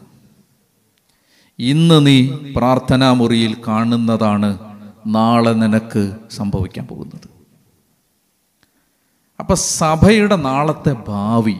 ഇന്ന് 1.58 2.06
നീ 2.06 2.28
പ്രാർത്ഥനാ 2.56 3.12
മുറിയിൽ 3.12 3.56
കാണുന്നതാണ് 3.68 4.58
നാളെ 5.06 5.52
നിനക്ക് 5.52 6.16
സംഭവിക്കാൻ 6.30 6.86
പോകുന്നത്. 6.86 7.28
അപ്പൊ 9.40 9.54
സഭയുടെ 9.54 10.36
നാളത്തെ 10.36 10.92
ഭാവി 11.08 11.56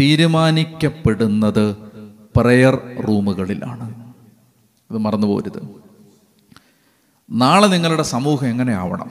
തീരുമാനിക്കപ്പെടുന്നത് 0.00 1.76
പ്രയർ 2.36 2.74
റൂമുകളിലാണ് 3.08 4.05
ഇത് 4.90 4.98
മറന്നു 4.98 5.26
പോരുത്. 5.26 5.68
നാളെ 7.30 7.66
നിങ്ങളുടെ 7.66 8.02
സമൂഹം 8.02 8.46
എങ്ങനെയാവണം 8.46 9.10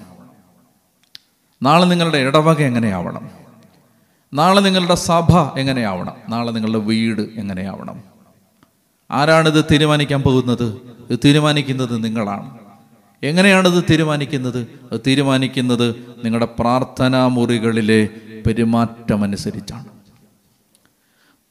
നാളെ 1.63 1.85
നിങ്ങളുടെ 1.85 2.17
ഇടവക 2.17 2.61
എങ്ങനെയാവണം 2.61 3.29
നാളെ 4.33 4.61
നിങ്ങളുടെ 4.61 4.95
സഭ 4.95 5.59
എങ്ങനെയാവണം 5.59 6.15
നാളെ 6.29 6.51
നിങ്ങളുടെ 6.51 6.77
വീട് 6.77 7.21
എങ്ങനെയാവണം 7.21 8.03
ആരാണിത് 9.11 9.65
തീരുമാനിക്കാൻ 9.71 10.21
പോകുന്നത്? 10.21 10.81
ഇത് 11.09 11.19
തീരുമാനിക്കുന്നത് 11.25 12.03
നിങ്ങളാണ്. 12.03 12.57
എങ്ങനെയാണിത് 13.23 13.83
തീരുമാനിക്കുന്നത്? 13.89 14.59
അത് 14.91 15.01
തീരുമാനിക്കുന്നത് 15.07 15.95
നിങ്ങളുടെ 16.25 16.47
പ്രാർത്ഥനാ 16.59 17.27
മുറികളിലെ 17.27 18.09
പെരുമാറ്റമനുസരിച്ചാണ്. 18.47 19.94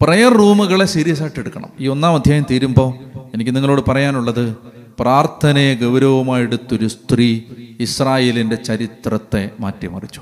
പ്രയർ 0.02 0.33
റൂമുകളെ 0.33 0.85
സീരിയസ് 0.85 1.22
ആയിട്ട് 1.22 1.40
എടുക്കണം. 1.40 1.70
ഈ 1.80 1.87
ഒന്നാം 1.87 2.14
അധ്യായം 2.14 2.46
തീരുമ്പോൾ 2.50 2.94
എനിക്ക് 3.35 3.57
നിങ്ങളോട് 3.57 3.90
പറയാനുള്ളത് 3.90 4.57
പ്രാർത്ഥനയെ 5.00 5.74
ഗൗരവമായെടുത്തൊരു 5.74 6.87
സ്ത്രീ 6.87 7.40
ഇസ്രായേലിന്റെ 7.80 8.57
ചരിത്രത്തെ 8.57 9.50
മാറ്റിമറിച്ചു. 9.61 10.20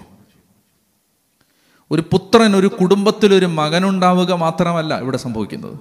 ഒരു 1.91 2.03
പുത്രൻ 2.13 2.57
ഒരു 2.57 2.67
കുടുംബത്തിലൊരു 2.67 3.47
മകനുണ്ടാവുക 3.47 4.33
മാത്രമല്ല 4.33 5.01
ഇവിടെ 5.01 5.17
സംഭവിക്കുന്നത്. 5.17 5.75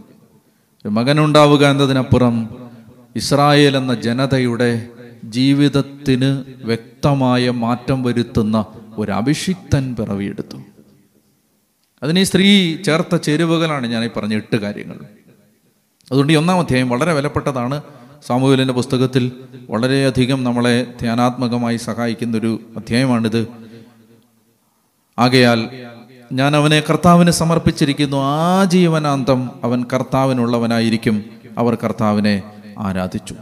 ഒരു 0.81 0.89
മകനുണ്ടാവുക 0.89 1.65
എന്നതിനപ്പുറം 1.65 2.49
ഇസ്രായേൽ 3.15 3.77
എന്ന 3.77 3.95
ജനതയുടെ 3.95 4.87
ജീവിതത്തിന് 5.23 6.43
വ്യക്തമായ 6.65 7.49
മാറ്റം 7.49 8.03
വരുത്തുന്ന 8.03 8.65
ഒരു 8.97 9.11
അഭിഷിക്തൻ 9.11 9.95
പിറവിയെടുത്തു. 9.95 10.57
അതിന് 12.03 12.19
ഈ 12.19 12.23
സ്ത്രീ 12.23 12.75
ചേർത്ത 12.81 13.15
ചേരുവകളാണ് 13.15 13.87
ഞാൻ 13.87 14.03
ഈ 14.03 14.07
പറഞ്ഞ 14.07 14.35
എട്ട് 14.35 14.55
കാര്യങ്ങൾ. 14.55 14.95
അതുകൊണ്ട് 16.11 16.33
ഈ 16.33 16.35
ഒന്നാം 16.35 16.59
അധ്യായം 16.59 16.89
വളരെ 16.89 17.13
വിലപ്പെട്ടതാണ്. 17.13 17.81
സാമൂഹ്യലിന്റെ 18.25 18.73
പുസ്തകത്തിൽ 18.73 19.31
വളരെയധികം 19.69 20.43
നമ്മളെ 20.43 20.93
ധ്യാനാത്മകമായി 20.99 21.77
സഹായിക്കുന്ന 21.77 22.37
ഒരു 22.37 22.59
അധ്യായമാണിത്. 22.77 23.47
ആകയാൽ 25.19 25.69
ഞാൻ 26.31 26.55
അവനെ 26.55 26.83
കർത്താവിന് 26.89 27.31
സമർപ്പിച്ചിരിക്കുന്നു. 27.31 28.17
ആ 28.17 28.63
ജീവനാന്തം 28.63 29.51
അവൻ 29.63 29.85
കർത്താവിനുള്ളവനായിരിക്കും. 29.93 31.25
അവർ 31.57 31.75
കർത്താവിനെ 31.75 32.43
ആരാധിച്ചു. 32.79 33.33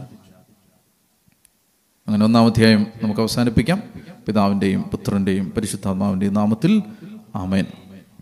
അങ്ങനെ 2.08 2.24
ഒന്നാം 2.24 2.46
അധ്യായം 2.46 2.86
നമുക്ക് 3.02 3.20
അവസാനിപ്പിക്കാം. 3.20 3.82
പിതാവിന്റെയും 4.26 4.82
പുത്രന്റെയും 4.82 5.50
പരിശുദ്ധാത്മാവിന്റെയും 5.50 6.34
നാമത്തിൽ 6.34 6.82
ആമേൻ. 7.34 7.64